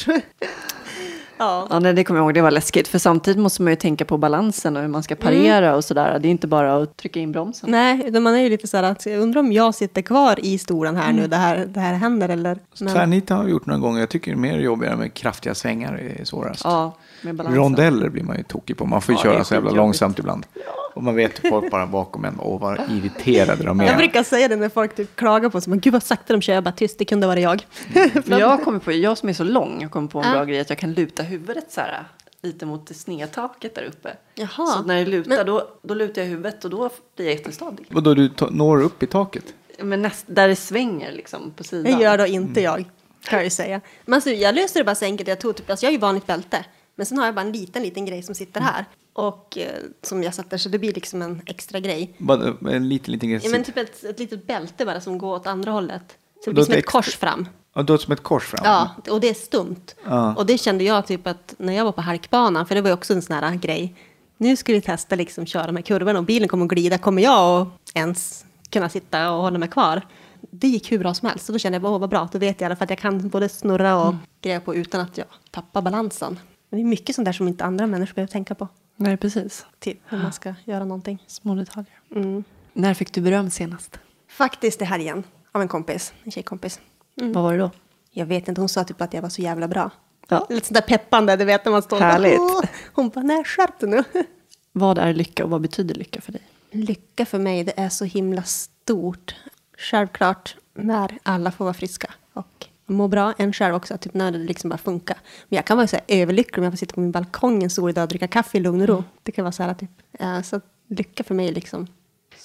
[1.41, 1.66] Ja.
[1.70, 2.88] Ja, nej, det kommer jag ihåg, det var läskigt.
[2.88, 6.18] För samtidigt måste man ju tänka på balansen och hur man ska parera och sådär.
[6.18, 7.70] Det är inte bara att trycka in bromsen.
[7.70, 10.41] Nej, utan man är ju lite så här att jag undrar om jag sitter kvar
[10.43, 12.59] i stolen här nu, det här, det här händer eller?
[12.80, 14.01] Men, Tvärnita har vi gjort några gånger.
[14.01, 15.95] Jag tycker det är mer jobbigare med kraftiga svängar.
[16.20, 16.64] är svårast.
[16.64, 16.97] Ja.
[17.22, 18.86] Rondeller blir man ju tokig på.
[18.86, 20.46] Man får ju Ja, köra så jävla långsamt ibland.
[20.94, 22.36] Och man vet hur folk bara bakom en.
[22.40, 23.96] Åh, vad irriterade de jag är.
[23.96, 26.54] brukar säga det när folk typ klagar på sig, men gud vad sakta de kör,
[26.54, 27.66] jag bara tyst, det kunde vara jag.
[28.24, 30.32] Men jag kommer på, jag som är så lång, jag kommer på en Ja.
[30.34, 32.04] bra grej att jag kan luta huvudet så här
[32.42, 34.08] lite mot det snedtaket där uppe.
[34.34, 34.66] Jaha.
[34.66, 37.86] Så när jag lutar Men- då, då lutar jag huvudet och då blir jag jättestadig.
[37.90, 39.44] Vadå, du når upp i taket?
[39.78, 41.92] Men näst, där det svänger liksom på sidan.
[41.98, 42.84] Det gör då inte jag,
[43.24, 43.80] kan jag ju säga.
[44.04, 45.98] Men alltså, jag löste det bara så enkelt, jag tog typ, alltså jag har ju
[45.98, 46.64] vanligt bälte,
[47.01, 48.84] men sen har jag bara en liten, liten grej som sitter här.
[49.12, 49.68] Och eh,
[50.03, 52.14] som jag sätter, så det blir liksom en extra grej.
[52.18, 53.40] Bara En liten, liten grej.
[53.44, 56.03] Ja, men typ ett, ett litet bälte bara som går åt andra hållet.
[56.44, 57.48] Så det Då blir som ett kors fram.
[57.74, 58.61] Ja, har som ett kors fram.
[58.64, 59.94] Ja, och det är stumt.
[60.05, 60.34] Ja.
[60.34, 62.94] Och det kände jag typ att när jag var på halkbanan, för det var ju
[62.94, 63.94] också en sån här grej.
[64.36, 66.98] Nu ska vi testa liksom köra här kurvorna och bilen kommer att glida.
[66.98, 70.03] Kommer jag att ens kunna sitta och hålla mig kvar?
[70.51, 71.46] Det gick hur bra som helst.
[71.46, 72.98] Så då kände jag åh vad bra, då vet jag i alla fall att jag
[72.98, 76.38] kan både snurra och greja på utan att jag tappar balansen.
[76.70, 78.68] Men det är mycket sånt där som inte andra människor behöver tänka på.
[78.96, 79.66] Nej, precis.
[79.78, 81.24] Typ hur man ska göra någonting.
[81.26, 82.00] Små detaljer.
[82.16, 82.44] Mm.
[82.72, 83.98] När fick du beröm senast?
[84.28, 86.80] Faktiskt det här igen, av en kompis, en tjejkompis.
[87.14, 87.70] Vad var det då?
[88.10, 89.90] Jag vet inte, hon sa typ att jag var så jävla bra.
[90.28, 90.46] Ja.
[90.50, 92.38] Lite sånt där peppande, du vet när man står Härligt.
[92.40, 92.60] "Åh."
[92.92, 94.04] Hon bara, nej skärp nu.
[94.72, 96.42] Vad är lycka och vad betyder lycka för dig?
[96.70, 99.34] Lycka för mig, det är så himla stort.
[99.78, 103.34] Självklart när alla får vara friska och må bra.
[103.38, 105.16] En själv också, typ när det liksom bara funkar.
[105.49, 107.70] Men jag kan vara så här överlycklig om jag får sitta på min balkong en
[107.70, 109.05] stor dag och dricka kaffe i lugn och ro.
[109.22, 109.91] Det kan vara så här typ.
[110.18, 111.86] eh, Så lycka för mig liksom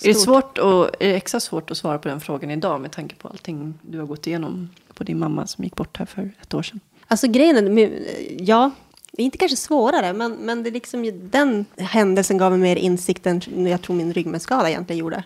[0.03, 2.91] Är det, svårt och, är det extra svårt att svara på den frågan idag med
[2.91, 6.31] tanke på allting du har gått igenom på din mamma som gick bort här för
[6.41, 6.79] ett år sedan?
[7.07, 7.91] Alltså grejen är,
[8.39, 8.71] ja,
[9.11, 12.75] det är inte kanske svårare, men, men det är liksom, den händelsen gav mig mer
[12.75, 15.23] insikt än jag tror min ryggmärgsskada egentligen gjorde.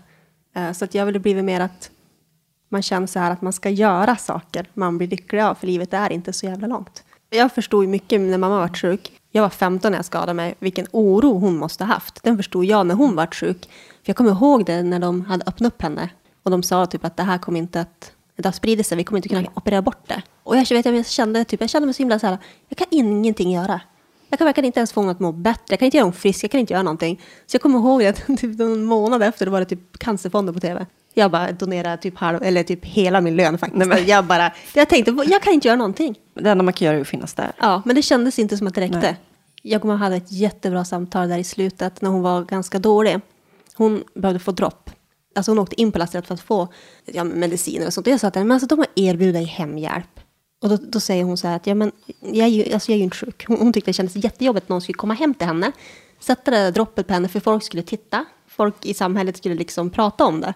[0.56, 1.92] Eh, Så att jag ville blivit mer att
[2.70, 5.94] man känner så här att man ska göra saker man blir lycklig av, för livet
[5.94, 7.04] är inte så jävla långt.
[7.30, 9.12] Jag förstod mycket när mamma var sjuk.
[9.32, 10.56] Jag var 15 när jag skadade mig.
[10.60, 12.24] Vilken oro hon måste ha haft.
[12.24, 13.66] Den förstod jag när hon var sjuk.
[13.66, 16.10] För jag kommer ihåg det när de hade öppnat upp henne.
[16.44, 18.12] Och de sa typ att det här kommer inte att...
[18.36, 20.22] Det har spridit sig, vi kommer inte kunna operera bort det.
[20.44, 22.38] Och jag, vet, jag kände typ, jag kände mig så himla så här,
[22.70, 23.82] jag kan ingenting göra.
[24.30, 25.64] Jag kan verkligen inte ens få henne att må bättre.
[25.68, 27.22] Jag kan inte göra hon frisk, jag kan inte göra någonting.
[27.46, 30.62] Så jag kommer ihåg att typ någon månad efter då var det typ Cancerfonden på
[30.62, 30.86] tv.
[31.14, 33.78] Jag bara donerade typ, halv, eller typ hela min lön faktiskt.
[33.78, 36.16] Nej, men- Jag bara, jag tänkte, jag kan inte göra någonting.
[36.34, 37.52] Det enda man kan göra är att finnas där.
[37.60, 39.00] Ja, men det kändes inte som att det räckte.
[39.00, 39.16] Nej.
[39.62, 43.20] Jag kommer hade ett jättebra samtal där i slutet när hon var ganska dålig.
[43.76, 44.90] Hon behövde få dropp.
[45.36, 46.68] Alltså hon åkte in på lasarettet för att få
[47.06, 48.08] ja, mediciner och sånt.
[48.08, 50.20] Och jag sa till henne, men alltså de har erbjudit dig hemhjälp.
[50.62, 51.92] Och då, då säger hon så här att, ja men
[52.22, 53.46] jag är ju, alltså jag är ju inte sjuk.
[53.48, 55.72] Hon, hon tyckte det kändes jättejobbigt att någon skulle komma hem till henne.
[56.20, 58.26] Sätta det där droppet på henne för folk skulle titta.
[58.48, 60.54] Folk i samhället skulle liksom prata om det.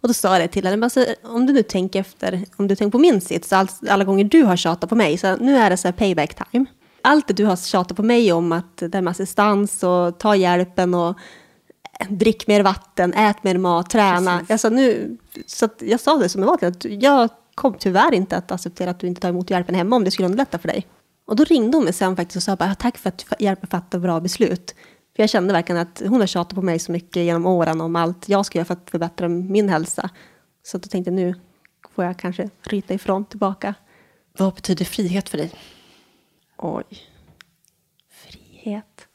[0.00, 2.76] Och då sa jag det till henne, alltså, om du nu tänker efter, om du
[2.76, 5.70] tänker på min sits, all, alla gånger du har tjatat på mig, så nu är
[5.70, 6.66] det så payback time.
[7.02, 10.36] Allt det du har tjatat på mig om, att det här med assistans och ta
[10.36, 11.16] hjälpen och
[12.08, 14.46] drick mer vatten, ät mer mat, träna.
[14.48, 18.36] Jag sa, nu, så jag sa det som det var, att jag kom tyvärr inte
[18.36, 20.86] att acceptera att du inte tar emot hjälpen hemma om det skulle underlätta för dig.
[21.26, 23.66] Och då ringde hon mig sen faktiskt och sa bara, tack för att du hjälper
[23.66, 24.74] fatta bra beslut.
[25.16, 27.96] För jag kände verkligen att hon har tjatat på mig så mycket genom åren om
[27.96, 30.10] allt jag ska göra för att förbättra min hälsa.
[30.62, 31.34] Så jag tänkte nu
[31.94, 33.74] får jag kanske ryta ifrån tillbaka.
[34.38, 35.52] Vad betyder frihet för dig?
[36.58, 36.84] Oj.
[38.10, 39.08] Frihet.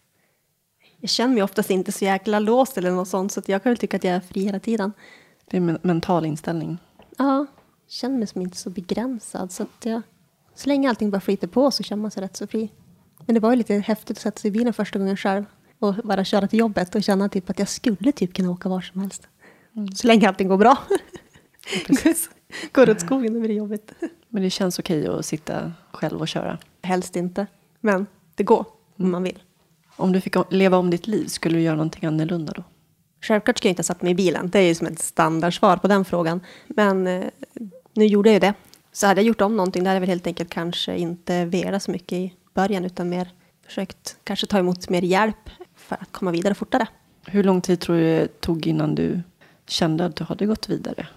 [1.00, 3.70] Jag känner mig oftast inte så jäkla låst eller något sånt så att jag kan
[3.70, 4.93] väl tycka att jag är fri hela tiden.
[5.46, 6.78] Det är en men- mental inställning.
[7.18, 7.46] Ja,
[7.88, 10.02] känner mig som inte så begränsad så att jag,
[10.56, 12.72] så länge allting bara flyter på så känner man sig rätt så fri.
[13.26, 15.46] Men det var ju lite häftigt att sätta sig i bilen första gången själv
[15.80, 18.82] och bara köra till jobbet och känna typ att jag skulle typ kunna åka var
[18.82, 19.28] som helst.
[19.95, 20.78] Så länge allting går bra.
[22.71, 23.91] går åt skogen då blir det jobbigt.
[24.30, 26.57] Men det känns okej att sitta själv och köra.
[26.82, 27.47] Helst inte,
[27.80, 28.65] men det går
[28.97, 29.43] om man vill.
[29.95, 32.63] Om du fick leva om ditt liv, skulle du göra någonting annorlunda då?
[33.21, 34.49] Självklart ska jag inte ha satt mig i bilen.
[34.49, 36.41] Det är ju som ett standardsvar på den frågan.
[36.67, 37.26] Men eh,
[37.93, 38.53] nu gjorde jag ju det.
[38.91, 41.84] Så hade jag gjort om någonting, då hade jag väl helt enkelt kanske inte velat
[41.84, 43.30] så mycket i början, utan mer
[43.65, 45.49] försökt kanske ta emot mer hjälp
[45.86, 46.88] för att komma vidare fortare.
[47.26, 49.22] Hur lång tid tror du det tog innan du
[49.68, 51.08] kände att du hade gått vidare?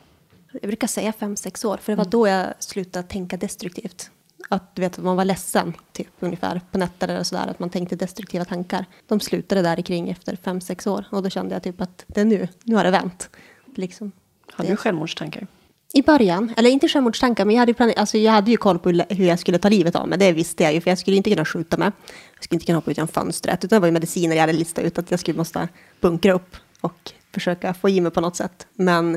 [0.53, 4.11] Jag brukar säga fem, sex år, för det var då jag slutade tänka destruktivt.
[4.49, 7.71] Att du vet, att man var ledsen, typ ungefär, på nätter eller sådär, att man
[7.71, 8.85] tänkte destruktiva tankar.
[9.07, 11.05] De slutade där kring efter fem, sex år.
[11.11, 13.31] Och då kände jag typ att det är nu, nu har det vänt.
[13.75, 14.12] Liksom.
[14.53, 15.47] Hade du självmordstankar?
[15.95, 18.91] I början, eller inte självmordstankar, men jag hade, planer- alltså jag hade ju koll på
[18.91, 20.18] hur jag skulle ta livet av mig.
[20.18, 21.91] Det visste jag ju, för jag skulle inte kunna skjuta mig.
[22.34, 23.64] Jag skulle inte kunna hoppa ut genom fönstret.
[23.64, 25.68] Utan det var ju mediciner jag hade listat ut att jag skulle måste
[26.01, 28.66] bunkra upp och försöka få i mig på något sätt.
[28.74, 29.12] Men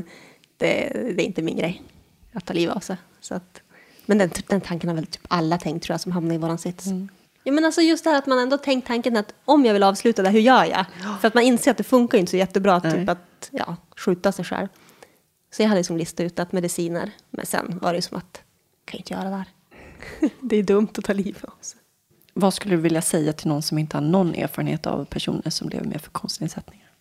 [0.57, 1.82] det, det är inte min grej
[2.34, 2.97] att ta livet av sig.
[3.22, 3.61] Så att,
[4.05, 6.57] men den, den tanken har väl typ alla tänkt tror jag som hamnar i våran
[6.57, 6.86] sits.
[7.43, 9.84] Ja, men alltså just det här att man ändå tänkt tanken att om jag vill
[9.84, 10.86] avsluta det, hur gör jag?
[11.22, 12.93] För att man inser att det funkar inte så jättebra Nej.
[12.93, 14.67] typ att ja, skjuta sig själv.
[15.52, 18.41] Så jag hade liksom listat ut att mediciner, men sen var det som att,
[18.86, 19.47] kan jag inte göra det här.
[20.41, 21.80] det är dumt att ta livet av sig.
[22.34, 25.70] Vad skulle du vilja säga till någon som inte har någon erfarenhet av personer som
[25.70, 26.91] lever med funktionsnedsättningar?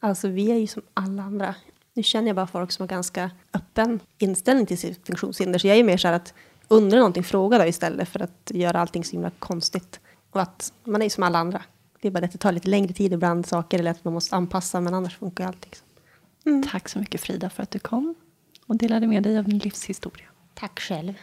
[0.00, 1.54] Alltså vi är ju som alla andra.
[1.94, 5.58] Nu känner jag bara folk som har ganska öppen inställning till sitt funktionshinder.
[5.58, 6.34] Så jag är mer så här att
[6.68, 10.00] undra någonting, fråga då istället för att göra allting så himla konstigt.
[10.30, 11.62] Och att man är ju som alla andra.
[12.00, 14.14] Det är bara det att det tar lite längre tid ibland saker eller att man
[14.14, 15.72] måste anpassa men annars funkar ju allting.
[16.70, 18.14] Tack så mycket Frida för att du kom
[18.66, 20.26] och delade med dig av din livshistoria.
[20.54, 21.14] Tack själv.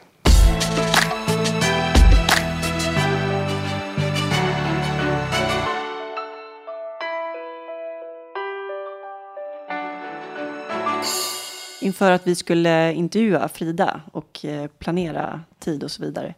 [11.81, 16.33] Inför att vi skulle intervjua Frida och eh, planera tid och så vidare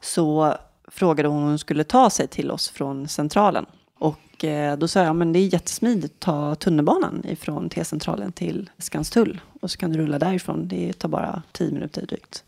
[0.00, 0.54] så
[0.88, 3.66] frågade hon om hon skulle ta sig till oss från centralen.
[3.98, 8.70] Och eh, då sa jag, men det är jättesmidigt att ta tunnelbanan ifrån T-centralen till
[8.78, 9.40] Skanstull.
[9.60, 12.44] Och så kan du rulla därifrån, det tar bara tio minuter drygt.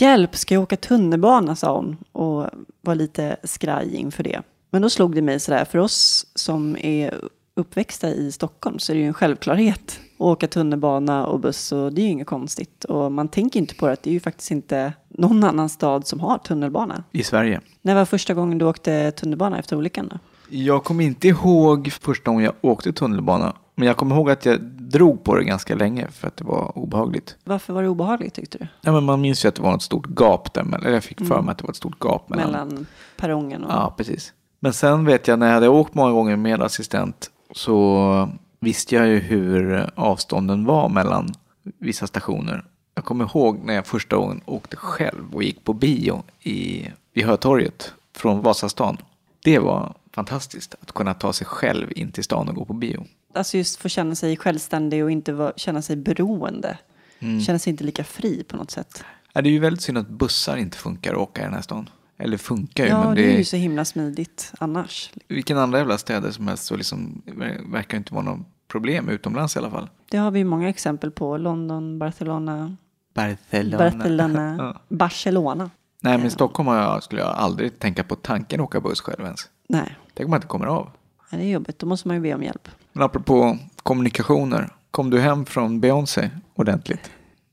[0.00, 2.46] Hjälp, ska jag åka tunnelbana, sa hon och
[2.80, 4.42] var lite skraj inför det.
[4.70, 7.14] Men då slog det mig sådär, för oss som är
[7.54, 11.92] uppväxta i Stockholm så är det ju en självklarhet att åka tunnelbana och buss och
[11.92, 12.84] det är ju inget konstigt.
[12.84, 16.06] Och man tänker inte på det att det är ju faktiskt inte någon annan stad
[16.06, 17.04] som har tunnelbana.
[17.12, 17.60] I Sverige.
[17.82, 20.18] När var första gången du åkte tunnelbana efter olyckan då?
[20.54, 23.56] Jag kommer inte ihåg första gången jag åkte tunnelbana.
[23.74, 26.78] Men jag kommer ihåg att jag drog på det ganska länge för att det var
[26.78, 27.36] obehagligt.
[27.44, 28.66] Varför var det obehagligt tyckte du?
[28.80, 30.76] Ja, men man minns ju att det var ett stort gap där.
[30.76, 32.50] Eller jag fick för mig att det var ett stort gap mellan.
[32.50, 32.86] Mellan
[33.16, 33.72] perrongen och...
[33.72, 34.32] Ja, precis.
[34.60, 38.28] Men sen vet jag när jag hade åkt många gånger med assistent så
[38.60, 41.34] visste jag ju hur avstånden var mellan
[41.78, 42.64] vissa stationer.
[42.94, 47.24] Jag kommer ihåg när jag första gången åkte själv och gick på bio i, vid
[47.24, 48.96] Hötorget från Vasastan.
[49.44, 53.06] Det var fantastiskt att kunna ta sig själv in till stan och gå på bio.
[53.34, 56.78] Alltså just få känna sig självständig och inte vara, känna sig beroende.
[57.18, 57.40] Mm.
[57.40, 59.04] Känna sig inte lika fri på något sätt.
[59.32, 61.62] Ja, det är ju väldigt synd att bussar inte funkar att åka i den här
[61.62, 61.88] stan.
[62.18, 65.10] Eller funkar ju, Ja, men det det är ju så himla smidigt annars.
[65.28, 69.56] vilken andra jävla städer som helst så liksom ver- verkar inte vara något problem utomlands
[69.56, 69.88] i alla fall.
[70.10, 71.36] Det har vi ju många exempel på.
[71.36, 72.76] London, Barcelona,
[73.14, 73.78] Barcelona.
[73.90, 74.82] Barcelona, Ja.
[74.88, 75.70] Barcelona.
[76.02, 79.00] Nej, men i Stockholm har jag, skulle jag aldrig tänka på tanken att åka buss
[79.00, 79.40] själv ens.
[79.68, 80.90] Nej, Tänk om man inte kommer av.
[81.30, 81.78] det är jobbigt.
[81.78, 82.68] Då måste man ju be om hjälp.
[82.92, 84.68] Men apropå kommunikationer.
[84.90, 87.10] Kom du hem från Beyoncé ordentligt?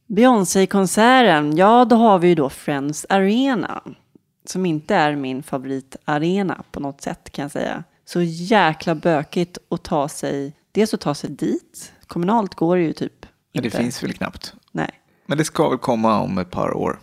[0.08, 3.82] Beyoncé-konserten, ja då har vi ju då Friends Arena.
[4.46, 7.84] Som inte är min favoritarena på något sätt kan jag säga.
[8.06, 11.94] Så jäkla bökigt att ta sig, dels att ta sig dit.
[12.08, 13.78] Kommunalt går det ju typ Men inte.
[13.78, 14.54] det finns väl knappt.
[14.72, 14.90] Nej.
[15.26, 17.00] Men det ska väl komma om ett par år.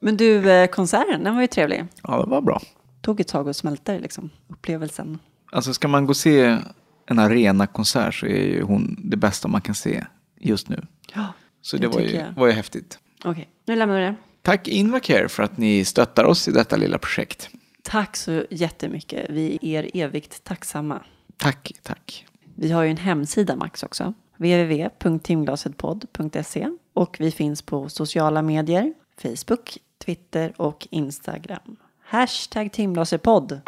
[0.00, 1.84] Men du, eh, konserten, den var ju trevlig.
[2.02, 2.60] Ja, det var bra.
[3.06, 5.18] Tog ett tag att smälta det liksom, upplevelsen.
[5.52, 6.58] Alltså ska man gå och se
[7.06, 10.04] en arena-konsert så är ju hon det bästa man kan se
[10.40, 10.86] just nu.
[11.14, 11.26] Ja,
[11.62, 12.32] Så Det det, var, ju, jag.
[12.36, 12.98] var ju häftigt.
[13.24, 13.48] okej.
[13.66, 14.14] Nu lämnar vi det.
[14.42, 17.48] Tack Invacare för att ni stöttar oss i detta lilla projekt.
[17.82, 19.26] Tack så jättemycket.
[19.30, 21.02] Vi är evigt tacksamma.
[21.36, 22.26] Tack, tack.
[22.54, 24.14] Vi har ju en hemsida Max också.
[24.36, 28.94] www.timglasetpodd.se och vi finns på sociala medier.
[29.22, 31.76] Facebook, Twitter och Instagram.
[32.08, 33.60] Hashtag timglasetpodd.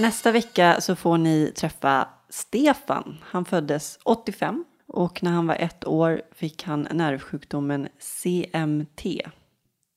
[0.00, 3.18] Nästa vecka så får ni träffa Stefan.
[3.22, 9.04] Han föddes 85 och när han var ett år fick han nervsjukdomen CMT.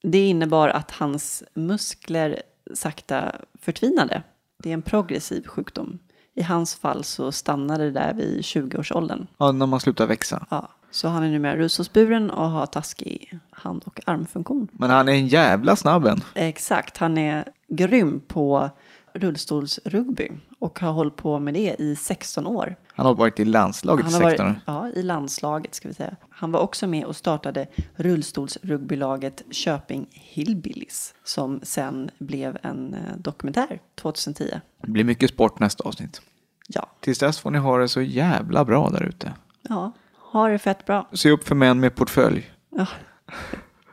[0.03, 2.41] Det innebar att hans muskler
[2.73, 4.23] sakta förtvinade.
[4.63, 5.99] Det är en progressiv sjukdom.
[6.33, 9.27] I hans fall så stannade det där vid 20-årsåldern.
[9.37, 10.45] Ja, när man slutar växa.
[10.49, 14.67] Ja, så han är numera rullstolsburen och har taskig hand och armfunktion.
[14.71, 16.21] Men han är en jävla snabben.
[16.33, 18.69] Exakt, han är grym på
[19.13, 22.75] rullstolsrugby och har hållit på med det i 16 år.
[22.93, 24.55] Han har varit i landslaget i Han har 16 år.
[24.65, 26.15] ja, i landslaget ska vi säga.
[26.29, 33.79] Han var också med och startade rullstolsrugbylaget Köping Hillbillies som sen blev en eh, dokumentär
[33.95, 34.49] 2010.
[34.81, 36.21] Det blir mycket sport nästa avsnitt.
[36.67, 39.33] Ja, Tills dess får ni ha det så jävla bra där ute.
[39.61, 39.91] ja,
[40.35, 41.09] ha det fett bra.
[41.13, 42.51] Se upp för män med portfölj.
[42.69, 42.87] Ja.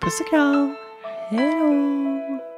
[0.00, 0.76] Puss och kram.
[1.30, 2.51] Hej då.